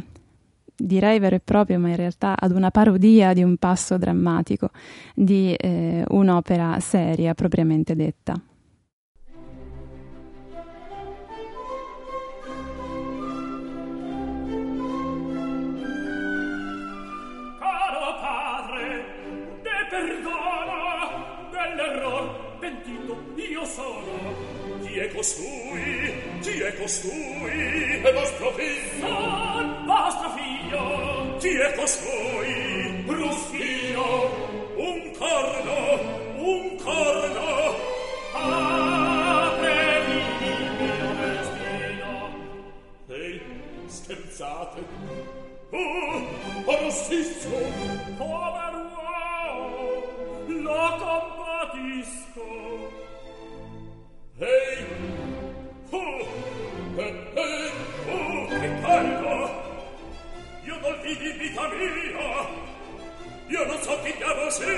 [0.73, 4.69] direi vero e proprio, ma in realtà ad una parodia di un passo drammatico
[5.13, 8.41] di eh, un'opera seria propriamente detta.
[25.23, 26.11] costui?
[26.41, 28.01] Chi è costui?
[28.01, 29.07] È vostro figlio!
[29.07, 31.37] Son vostro figlio!
[31.37, 33.03] Chi è costui?
[33.05, 34.29] Bruschino,
[34.75, 36.01] Un corno!
[36.35, 37.73] Un corno!
[39.45, 42.11] Aprevi il mio destino!
[43.07, 43.39] Ehi,
[43.85, 44.83] scherzate!
[45.69, 46.27] Oh,
[46.65, 47.61] rossizio!
[48.17, 50.03] Povero uomo!
[50.47, 53.02] Lo compatisco!
[54.39, 54.85] Hei!
[55.91, 56.01] Hu!
[56.97, 57.69] Hei!
[58.07, 58.17] Hu!
[58.49, 59.31] Riccardo!
[60.65, 62.49] Io non vidi vita mia!
[63.47, 64.73] Io non so chi diavolo sia!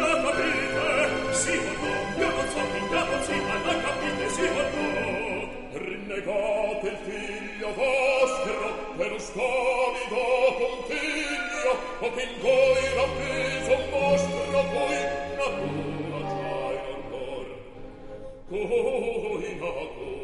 [0.00, 1.34] La capite?
[1.34, 1.92] Sì o no?
[2.16, 3.54] Io non so chi diavolo sia!
[3.66, 4.28] La capite?
[4.30, 4.88] Sì o no?
[5.72, 10.22] Rinnegate il figlio vostro per un scomido
[10.56, 12.95] contiglio o che in voi
[19.58, 20.15] Oh.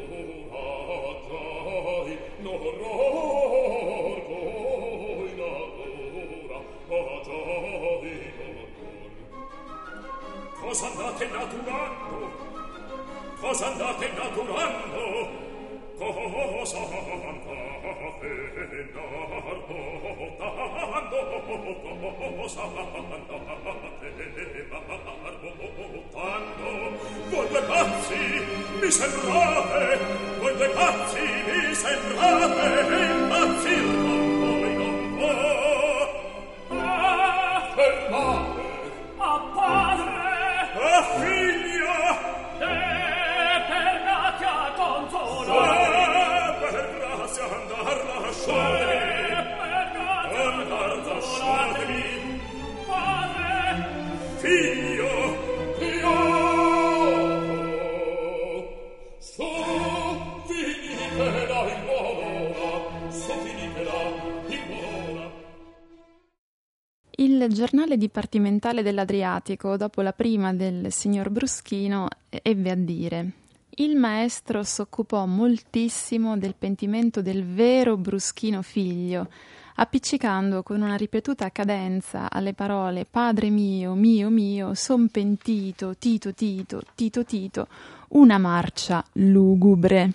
[68.63, 73.33] Dipartimentale dell'Adriatico, dopo la prima del signor Bruschino, ebbe a dire
[73.77, 79.29] il maestro s'occupò moltissimo del pentimento del vero Bruschino figlio,
[79.77, 86.83] appiccicando con una ripetuta cadenza alle parole Padre mio, mio, mio, son pentito, Tito, Tito,
[86.95, 87.67] Tito, Tito,
[88.11, 90.13] una marcia lugubre.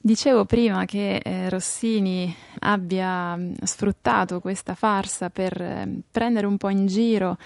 [0.00, 6.68] Dicevo prima che eh, Rossini abbia mh, sfruttato questa farsa per eh, prendere un po'
[6.68, 7.36] in giro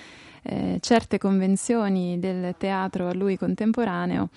[0.42, 4.30] eh, certe convenzioni del teatro a lui contemporaneo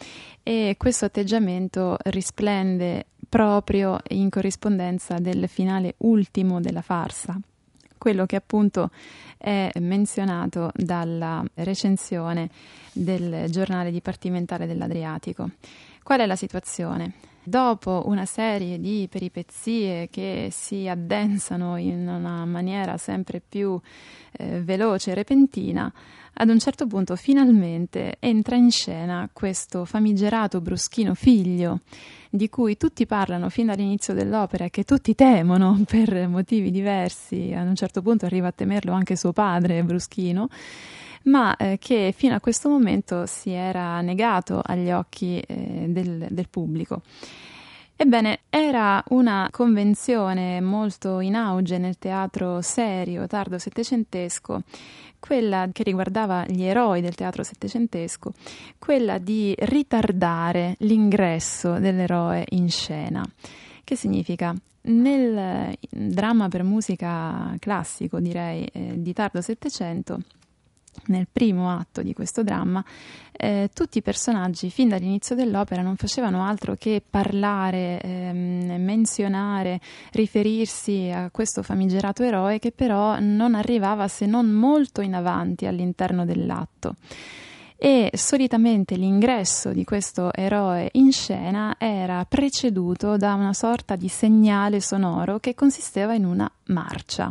[0.43, 7.39] e questo atteggiamento risplende proprio in corrispondenza del finale ultimo della farsa,
[7.97, 8.91] quello che appunto
[9.37, 12.49] è menzionato dalla recensione
[12.91, 15.49] del giornale dipartimentale dell'Adriatico.
[16.03, 17.13] Qual è la situazione?
[17.45, 23.79] Dopo una serie di peripezie che si addensano in una maniera sempre più
[24.33, 25.91] eh, veloce e repentina,
[26.35, 31.81] ad un certo punto finalmente entra in scena questo famigerato bruschino figlio
[32.29, 37.67] di cui tutti parlano fin dall'inizio dell'opera e che tutti temono per motivi diversi, ad
[37.67, 40.47] un certo punto arriva a temerlo anche suo padre Bruschino,
[41.23, 46.47] ma eh, che fino a questo momento si era negato agli occhi eh, del, del
[46.49, 47.01] pubblico.
[47.95, 54.63] Ebbene, era una convenzione molto in auge nel teatro serio tardo settecentesco,
[55.19, 58.33] quella che riguardava gli eroi del teatro settecentesco,
[58.77, 63.23] quella di ritardare l'ingresso dell'eroe in scena.
[63.83, 64.53] Che significa?
[64.85, 70.19] Nel dramma per musica classico, direi, eh, di tardo Settecento,
[71.07, 72.83] nel primo atto di questo dramma,
[73.31, 79.81] eh, tutti i personaggi fin dall'inizio dell'opera non facevano altro che parlare, ehm, menzionare,
[80.11, 86.25] riferirsi a questo famigerato eroe che però non arrivava se non molto in avanti all'interno
[86.25, 86.95] dell'atto.
[87.75, 94.79] E solitamente l'ingresso di questo eroe in scena era preceduto da una sorta di segnale
[94.79, 97.29] sonoro che consisteva in una marcia.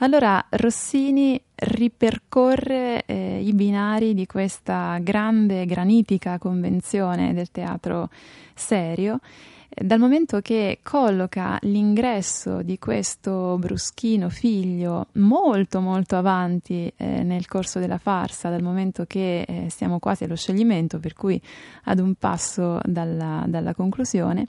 [0.00, 8.10] Allora Rossini ripercorre eh, i binari di questa grande granitica convenzione del teatro
[8.54, 9.20] serio
[9.68, 17.78] dal momento che colloca l'ingresso di questo bruschino figlio molto molto avanti eh, nel corso
[17.78, 21.40] della farsa, dal momento che eh, siamo quasi allo scioglimento, per cui
[21.84, 24.46] ad un passo dalla, dalla conclusione,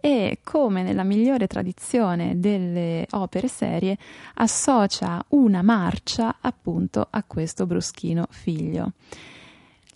[0.00, 3.98] e come nella migliore tradizione delle opere serie
[4.34, 8.92] associa una marcia appunto a questo bruschino figlio.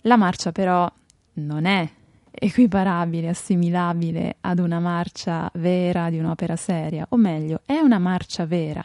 [0.01, 0.91] La marcia però
[1.33, 1.89] non è
[2.37, 8.83] equiparabile, assimilabile ad una marcia vera di un'opera seria, o meglio, è una marcia vera,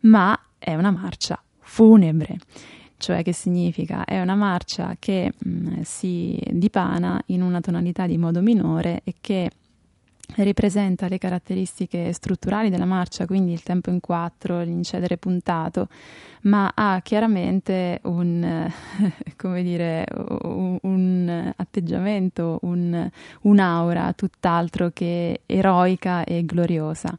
[0.00, 2.38] ma è una marcia funebre.
[2.96, 4.04] Cioè che significa?
[4.04, 9.14] È una marcia che mh, mm, si dipana in una tonalità di modo minore e
[9.22, 9.50] che
[10.36, 15.88] ripresenta le caratteristiche strutturali della marcia, quindi il tempo in quattro, l'incedere puntato,
[16.42, 18.70] ma ha chiaramente un,
[19.62, 20.06] dire,
[20.82, 23.10] un atteggiamento, un,
[23.42, 27.16] un'aura tutt'altro che eroica e gloriosa.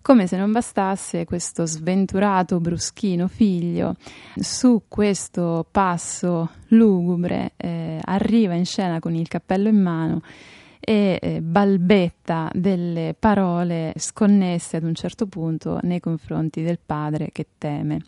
[0.00, 3.96] Come se non bastasse questo sventurato bruschino figlio
[4.36, 10.22] su questo passo lugubre eh, arriva in scena con il cappello in mano
[10.88, 17.46] e eh, balbetta delle parole sconnesse ad un certo punto nei confronti del padre che
[17.58, 18.00] teme.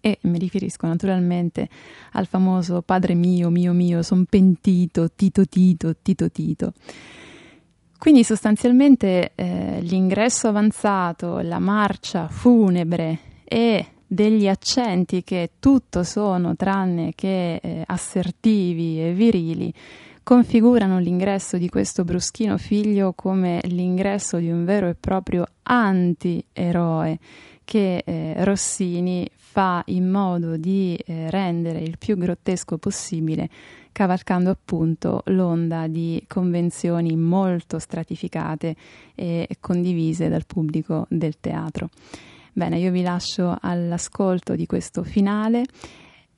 [0.00, 1.68] E mi riferisco naturalmente
[2.14, 6.72] al famoso padre mio, mio mio, son pentito, Tito Tito, Tito Tito.
[7.96, 17.12] Quindi sostanzialmente eh, l'ingresso avanzato, la marcia funebre e degli accenti che tutto sono tranne
[17.14, 19.72] che eh, assertivi e virili
[20.24, 27.18] configurano l'ingresso di questo bruschino figlio come l'ingresso di un vero e proprio anti-eroe
[27.62, 33.48] che eh, Rossini fa in modo di eh, rendere il più grottesco possibile,
[33.92, 38.74] cavalcando appunto l'onda di convenzioni molto stratificate
[39.14, 41.90] e condivise dal pubblico del teatro.
[42.52, 45.64] Bene, io vi lascio all'ascolto di questo finale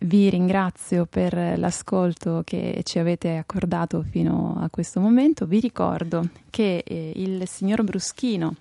[0.00, 5.46] vi ringrazio per l'ascolto che ci avete accordato fino a questo momento.
[5.46, 8.54] Vi ricordo che eh, il signor Bruschino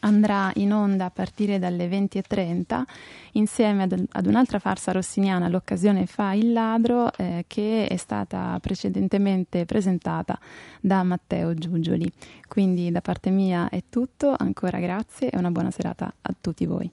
[0.00, 2.82] andrà in onda a partire dalle 20.30
[3.32, 9.64] insieme ad, ad, un'altra farsa rossiniana, l'occasione fa il ladro, eh, che è stata precedentemente
[9.64, 10.38] presentata
[10.80, 12.10] da Matteo Giugioli.
[12.48, 16.90] Quindi da parte mia è tutto, ancora grazie e una buona serata a tutti voi.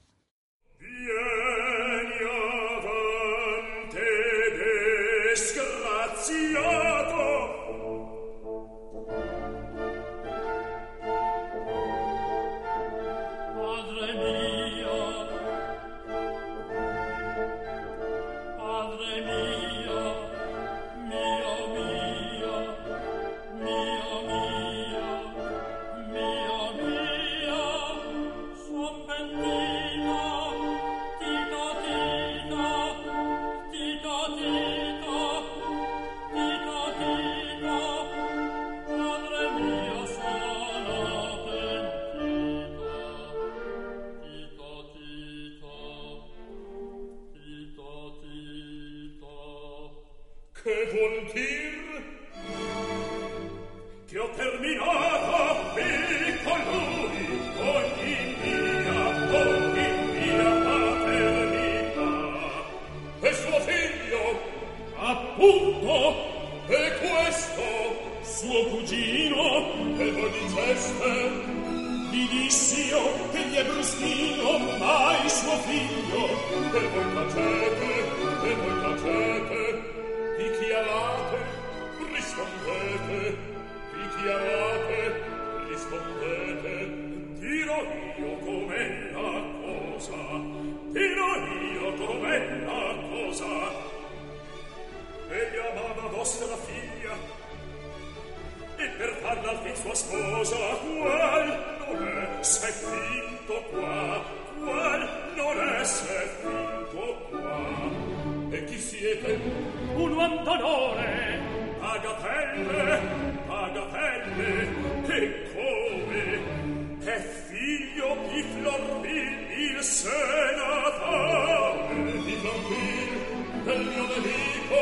[123.73, 124.81] del mio nemico,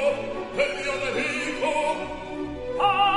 [0.56, 1.72] del mio nemico.
[2.82, 3.11] Ah!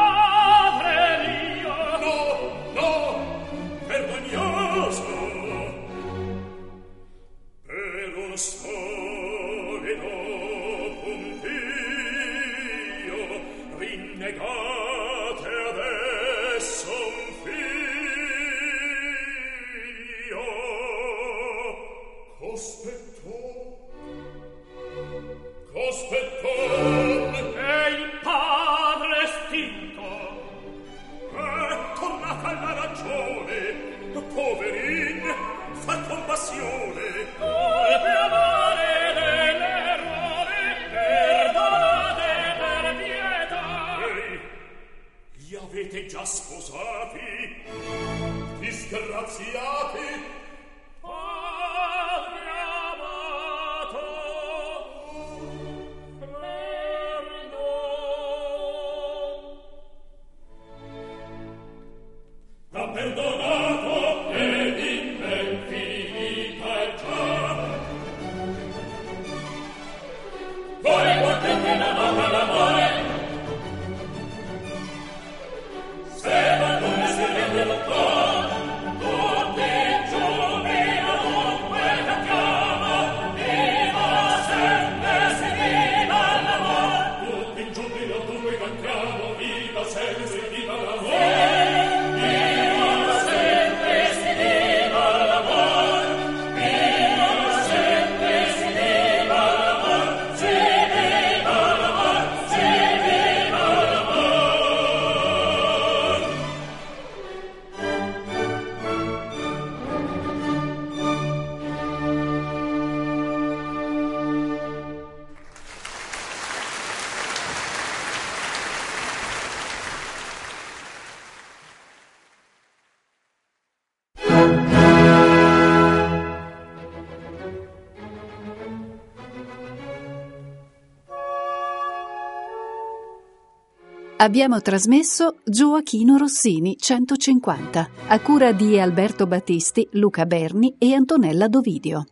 [134.24, 142.06] Abbiamo trasmesso Gioachino Rossini 150, a cura di Alberto Battisti, Luca Berni e Antonella Dovidio.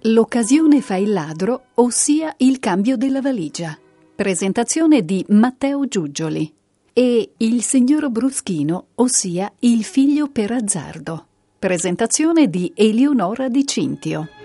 [0.00, 3.78] L'occasione fa il ladro, ossia il cambio della valigia.
[4.16, 6.52] Presentazione di Matteo Giuggioli
[6.92, 11.26] e Il signor Bruschino, ossia Il figlio per azzardo.
[11.56, 14.41] Presentazione di Eleonora Di Cintio.